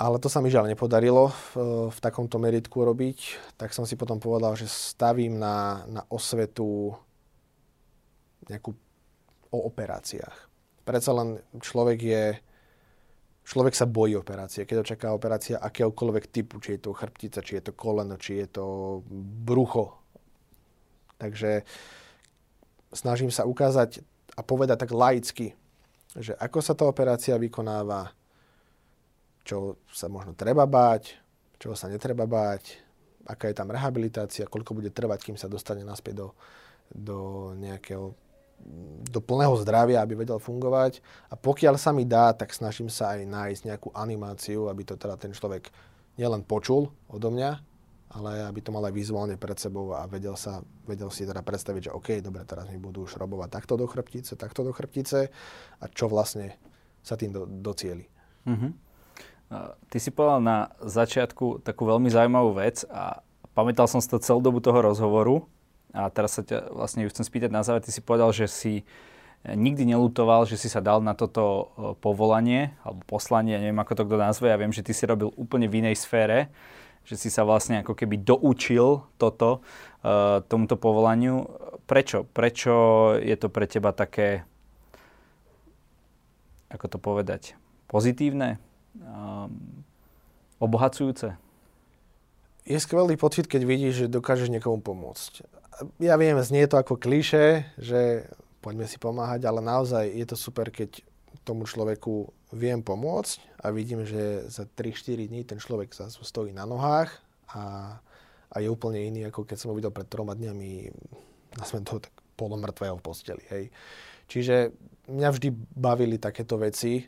Ale 0.01 0.17
to 0.17 0.25
sa 0.25 0.41
mi 0.41 0.49
žiaľ 0.49 0.73
nepodarilo 0.73 1.29
v, 1.53 1.91
v 1.93 1.99
takomto 2.01 2.41
meritku 2.41 2.81
robiť, 2.81 3.37
tak 3.61 3.77
som 3.77 3.85
si 3.85 3.93
potom 3.93 4.17
povedal, 4.17 4.57
že 4.57 4.65
stavím 4.65 5.37
na, 5.37 5.85
na 5.85 6.01
osvetu 6.09 6.97
nejakú 8.49 8.73
o 9.49 9.57
operáciách. 9.65 10.37
Predsa 10.85 11.11
len 11.13 11.41
človek 11.61 11.99
je, 12.01 12.23
človek 13.45 13.73
sa 13.77 13.85
bojí 13.85 14.17
operácie. 14.17 14.65
Keď 14.65 14.77
očaká 14.81 15.13
operácia 15.13 15.61
akéhokoľvek 15.61 16.25
typu, 16.29 16.57
či 16.61 16.77
je 16.77 16.89
to 16.89 16.97
chrbtica, 16.97 17.45
či 17.45 17.61
je 17.61 17.63
to 17.69 17.73
koleno, 17.77 18.17
či 18.17 18.41
je 18.41 18.47
to 18.49 18.65
brucho. 19.45 19.97
Takže 21.19 21.67
snažím 22.93 23.29
sa 23.29 23.45
ukázať 23.45 24.01
a 24.37 24.41
povedať 24.41 24.87
tak 24.87 24.95
laicky, 24.95 25.53
že 26.17 26.33
ako 26.37 26.59
sa 26.63 26.73
tá 26.73 26.89
operácia 26.89 27.37
vykonáva, 27.37 28.09
čo 29.45 29.77
sa 29.93 30.09
možno 30.09 30.33
treba 30.33 30.65
báť, 30.65 31.17
čo 31.59 31.75
sa 31.75 31.91
netreba 31.91 32.25
báť, 32.25 32.81
aká 33.27 33.51
je 33.51 33.57
tam 33.57 33.69
rehabilitácia, 33.69 34.49
koľko 34.49 34.73
bude 34.73 34.89
trvať, 34.89 35.19
kým 35.21 35.37
sa 35.37 35.51
dostane 35.51 35.85
naspäť 35.85 36.23
do, 36.23 36.27
do 36.89 37.19
nejakého 37.59 38.15
do 39.09 39.19
plného 39.19 39.57
zdravia, 39.59 40.05
aby 40.05 40.13
vedel 40.21 40.37
fungovať. 40.37 41.01
A 41.31 41.35
pokiaľ 41.35 41.75
sa 41.81 41.89
mi 41.89 42.05
dá, 42.05 42.31
tak 42.35 42.53
snažím 42.53 42.87
sa 42.91 43.17
aj 43.17 43.25
nájsť 43.25 43.61
nejakú 43.65 43.89
animáciu, 43.95 44.69
aby 44.69 44.85
to 44.85 44.95
teda 44.99 45.17
ten 45.17 45.33
človek 45.33 45.73
nielen 46.19 46.45
počul 46.45 46.93
odo 47.09 47.31
mňa, 47.33 47.51
ale 48.09 48.45
aby 48.45 48.59
to 48.61 48.73
mal 48.73 48.83
aj 48.85 48.93
vizuálne 48.93 49.37
pred 49.37 49.57
sebou 49.57 49.93
a 49.93 50.05
vedel, 50.05 50.33
sa, 50.33 50.61
vedel 50.85 51.09
si 51.09 51.25
teda 51.25 51.41
predstaviť, 51.41 51.89
že 51.89 51.95
OK, 51.95 52.21
dobre, 52.21 52.45
teraz 52.45 52.69
mi 52.69 52.77
budú 52.77 53.05
šrobovať 53.05 53.49
takto 53.49 53.77
do 53.77 53.85
chrbtice, 53.85 54.35
takto 54.35 54.61
do 54.61 54.73
chrbtice 54.73 55.29
a 55.79 55.85
čo 55.89 56.09
vlastne 56.09 56.57
sa 57.01 57.15
tým 57.15 57.31
do, 57.33 57.45
docieli. 57.47 58.05
Mm-hmm. 58.45 58.71
Ty 59.89 59.97
si 59.97 60.13
povedal 60.13 60.45
na 60.45 60.69
začiatku 60.85 61.65
takú 61.65 61.89
veľmi 61.89 62.09
zaujímavú 62.13 62.53
vec 62.61 62.85
a 62.85 63.25
pamätal 63.57 63.89
som 63.89 63.97
si 63.97 64.05
to 64.05 64.21
celú 64.21 64.45
dobu 64.45 64.61
toho 64.61 64.77
rozhovoru 64.77 65.49
a 65.95 66.09
teraz 66.13 66.37
sa 66.37 66.43
ťa 66.45 66.73
vlastne 66.73 67.05
ju 67.05 67.09
chcem 67.09 67.25
spýtať 67.25 67.49
na 67.49 67.65
záver. 67.65 67.81
Ty 67.81 67.91
si 67.93 68.01
povedal, 68.05 68.29
že 68.33 68.45
si 68.45 68.73
nikdy 69.47 69.87
nelutoval, 69.95 70.45
že 70.45 70.59
si 70.59 70.67
sa 70.67 70.83
dal 70.83 70.99
na 70.99 71.15
toto 71.15 71.43
e, 71.45 71.95
povolanie 71.97 72.75
alebo 72.83 73.01
poslanie, 73.07 73.55
neviem 73.55 73.79
ako 73.79 73.93
to 73.95 74.03
kto 74.03 74.17
nazve, 74.19 74.51
ja 74.51 74.59
viem, 74.59 74.75
že 74.75 74.83
ty 74.83 74.91
si 74.91 75.07
robil 75.07 75.31
úplne 75.39 75.71
v 75.71 75.79
inej 75.79 76.03
sfére, 76.03 76.51
že 77.07 77.15
si 77.15 77.31
sa 77.31 77.47
vlastne 77.47 77.79
ako 77.81 77.95
keby 77.95 78.21
doučil 78.21 79.01
toto, 79.17 79.65
uh, 80.03 80.45
tomuto 80.45 80.77
povolaniu. 80.77 81.47
Prečo? 81.89 82.27
Prečo 82.27 82.73
je 83.17 83.33
to 83.33 83.49
pre 83.49 83.65
teba 83.65 83.95
také, 83.95 84.45
ako 86.69 86.85
to 86.85 86.97
povedať, 87.01 87.57
pozitívne? 87.89 88.61
um, 89.01 89.83
obohacujúce? 90.59 91.35
Je 92.67 92.77
skvelý 92.77 93.17
pocit, 93.17 93.49
keď 93.49 93.65
vidíš, 93.65 93.93
že 94.05 94.13
dokážeš 94.13 94.53
niekomu 94.53 94.83
pomôcť. 94.83 95.41
Ja 95.99 96.19
viem, 96.19 96.35
znie 96.43 96.67
to 96.67 96.75
ako 96.75 96.99
klíše, 96.99 97.63
že 97.79 98.27
poďme 98.59 98.83
si 98.87 98.99
pomáhať, 98.99 99.47
ale 99.47 99.63
naozaj 99.63 100.11
je 100.11 100.25
to 100.27 100.35
super, 100.35 100.67
keď 100.67 100.99
tomu 101.47 101.63
človeku 101.63 102.29
viem 102.51 102.83
pomôcť 102.83 103.63
a 103.63 103.71
vidím, 103.71 104.03
že 104.03 104.49
za 104.51 104.67
3-4 104.67 105.29
dní 105.31 105.41
ten 105.47 105.61
človek 105.61 105.95
sa 105.95 106.11
stojí 106.11 106.51
na 106.51 106.67
nohách 106.67 107.13
a, 107.53 107.95
a 108.51 108.55
je 108.59 108.67
úplne 108.67 108.99
iný, 108.99 109.29
ako 109.29 109.47
keď 109.47 109.57
som 109.57 109.71
ho 109.71 109.77
videl 109.77 109.93
pred 109.93 110.09
troma 110.09 110.35
dňami, 110.35 110.91
nazvem 111.55 111.85
toho 111.87 112.03
tak 112.03 112.13
polomrtvého 112.35 112.99
v 112.99 113.05
posteli. 113.05 113.43
Hej. 113.51 113.71
Čiže 114.29 114.55
mňa 115.09 115.29
vždy 115.31 115.49
bavili 115.73 116.21
takéto 116.21 116.59
veci, 116.59 117.07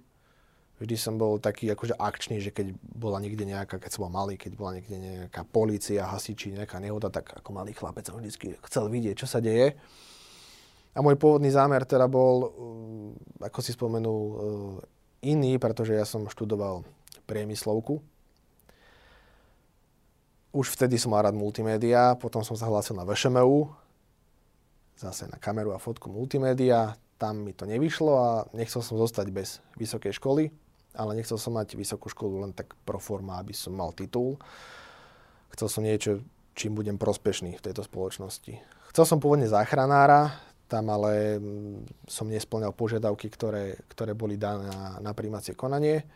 vždy 0.82 0.98
som 0.98 1.14
bol 1.22 1.38
taký 1.38 1.70
akože 1.70 1.94
akčný, 1.94 2.42
že 2.42 2.50
keď 2.50 2.74
bola 2.82 3.22
niekde 3.22 3.46
nejaká, 3.46 3.78
keď 3.78 3.90
som 3.94 4.10
bol 4.10 4.18
malý, 4.18 4.34
keď 4.34 4.58
bola 4.58 4.82
niekde 4.82 4.98
nejaká 4.98 5.46
polícia, 5.46 6.10
hasiči, 6.10 6.58
nejaká 6.58 6.82
nehoda, 6.82 7.14
tak 7.14 7.38
ako 7.38 7.54
malý 7.54 7.78
chlapec 7.78 8.10
som 8.10 8.18
vždy 8.18 8.58
chcel 8.66 8.90
vidieť, 8.90 9.14
čo 9.14 9.30
sa 9.30 9.38
deje. 9.38 9.78
A 10.98 11.00
môj 11.06 11.22
pôvodný 11.22 11.54
zámer 11.54 11.86
teda 11.86 12.10
bol, 12.10 12.36
uh, 12.42 12.50
ako 13.46 13.60
si 13.62 13.78
spomenul, 13.78 14.22
uh, 14.26 14.36
iný, 15.22 15.62
pretože 15.62 15.94
ja 15.94 16.04
som 16.04 16.26
študoval 16.26 16.82
priemyslovku. 17.30 18.02
Už 20.52 20.68
vtedy 20.74 20.98
som 20.98 21.14
mal 21.14 21.24
rád 21.24 21.38
multimédia, 21.38 22.18
potom 22.18 22.42
som 22.44 22.58
sa 22.58 22.68
hlásil 22.68 22.98
na 22.98 23.08
VŠMU, 23.08 23.72
zase 25.00 25.30
na 25.30 25.38
kameru 25.38 25.72
a 25.72 25.80
fotku 25.80 26.12
multimédia. 26.12 26.98
Tam 27.16 27.46
mi 27.46 27.54
to 27.54 27.70
nevyšlo 27.70 28.12
a 28.18 28.30
nechcel 28.52 28.82
som 28.82 28.98
zostať 28.98 29.30
bez 29.30 29.62
vysokej 29.78 30.18
školy 30.18 30.50
ale 30.96 31.16
nechcel 31.16 31.40
som 31.40 31.56
mať 31.56 31.76
vysokú 31.80 32.12
školu 32.12 32.44
len 32.44 32.52
tak 32.52 32.76
pro 32.84 33.00
forma, 33.00 33.40
aby 33.40 33.56
som 33.56 33.76
mal 33.76 33.96
titul. 33.96 34.40
Chcel 35.56 35.68
som 35.68 35.84
niečo, 35.84 36.24
čím 36.56 36.76
budem 36.76 37.00
prospešný 37.00 37.60
v 37.60 37.64
tejto 37.64 37.84
spoločnosti. 37.84 38.60
Chcel 38.92 39.06
som 39.08 39.24
pôvodne 39.24 39.48
záchranára, 39.48 40.36
tam 40.72 40.88
ale 40.88 41.40
mm, 41.40 42.08
som 42.08 42.28
nesplňal 42.32 42.72
požiadavky, 42.72 43.28
ktoré, 43.28 43.80
ktoré 43.92 44.16
boli 44.16 44.40
dané 44.40 44.72
na, 44.72 45.00
na 45.00 45.12
príjmacie 45.12 45.56
konanie 45.56 46.08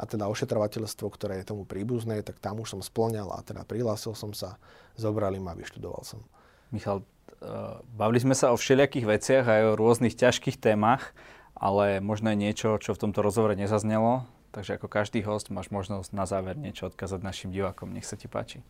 a 0.00 0.08
teda 0.08 0.26
ošetrovateľstvo, 0.26 1.06
ktoré 1.12 1.42
je 1.42 1.54
tomu 1.54 1.68
príbuzné, 1.68 2.24
tak 2.26 2.42
tam 2.42 2.58
už 2.58 2.78
som 2.78 2.80
splňal 2.82 3.30
a 3.30 3.44
teda 3.44 3.62
prihlásil 3.62 4.16
som 4.18 4.34
sa, 4.34 4.56
zobrali 4.98 5.38
ma 5.38 5.52
vyštudoval 5.54 6.02
som. 6.02 6.24
Michal, 6.72 7.06
uh, 7.44 7.78
bavili 7.94 8.24
sme 8.24 8.34
sa 8.34 8.50
o 8.50 8.56
všelijakých 8.56 9.06
veciach 9.06 9.44
aj 9.44 9.62
o 9.70 9.76
rôznych 9.78 10.16
ťažkých 10.16 10.58
témach 10.58 11.12
ale 11.60 12.00
možno 12.00 12.32
je 12.32 12.40
niečo, 12.40 12.80
čo 12.80 12.96
v 12.96 13.02
tomto 13.06 13.20
rozhovore 13.20 13.52
nezaznelo. 13.52 14.24
Takže 14.50 14.80
ako 14.80 14.88
každý 14.90 15.22
host 15.22 15.52
máš 15.52 15.70
možnosť 15.70 16.10
na 16.10 16.26
záver 16.26 16.58
niečo 16.58 16.88
odkázať 16.90 17.22
našim 17.22 17.54
divákom. 17.54 17.92
Nech 17.92 18.08
sa 18.08 18.18
ti 18.18 18.26
páči. 18.26 18.64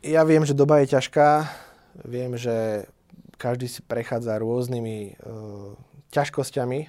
Ja 0.00 0.22
viem, 0.22 0.46
že 0.46 0.56
doba 0.56 0.80
je 0.80 0.94
ťažká. 0.94 1.50
Viem, 2.06 2.38
že 2.38 2.86
každý 3.36 3.66
si 3.66 3.82
prechádza 3.82 4.38
rôznymi 4.38 4.96
e, 5.04 5.12
ťažkosťami, 6.14 6.80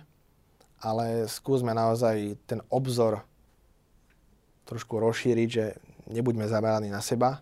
ale 0.86 1.26
skúsme 1.28 1.74
naozaj 1.74 2.38
ten 2.46 2.62
obzor 2.70 3.26
trošku 4.70 5.02
rozšíriť, 5.02 5.50
že 5.50 5.66
nebuďme 6.08 6.46
zameraní 6.46 6.94
na 6.94 7.02
seba. 7.02 7.42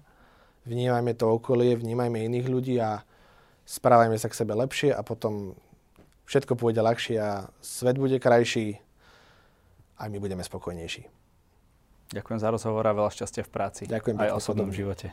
Vnímajme 0.63 1.11
to 1.13 1.35
okolie, 1.35 1.75
vnímajme 1.75 2.23
iných 2.23 2.47
ľudí 2.47 2.75
a 2.79 3.03
správajme 3.67 4.15
sa 4.15 4.31
k 4.31 4.39
sebe 4.39 4.55
lepšie 4.55 4.95
a 4.95 5.03
potom 5.03 5.59
všetko 6.27 6.53
pôjde 6.59 6.83
ľahšie 6.83 7.17
a 7.17 7.47
svet 7.63 7.95
bude 7.97 8.19
krajší 8.19 8.83
a 9.97 10.11
my 10.11 10.19
budeme 10.19 10.43
spokojnejší. 10.43 11.07
Ďakujem 12.07 12.39
za 12.39 12.51
rozhovor 12.51 12.87
a 12.87 12.95
veľa 12.95 13.11
šťastia 13.11 13.43
v 13.43 13.51
práci. 13.51 13.81
Ďakujem 13.87 14.19
aj 14.21 14.35
osobnom 14.35 14.71
živote. 14.71 15.11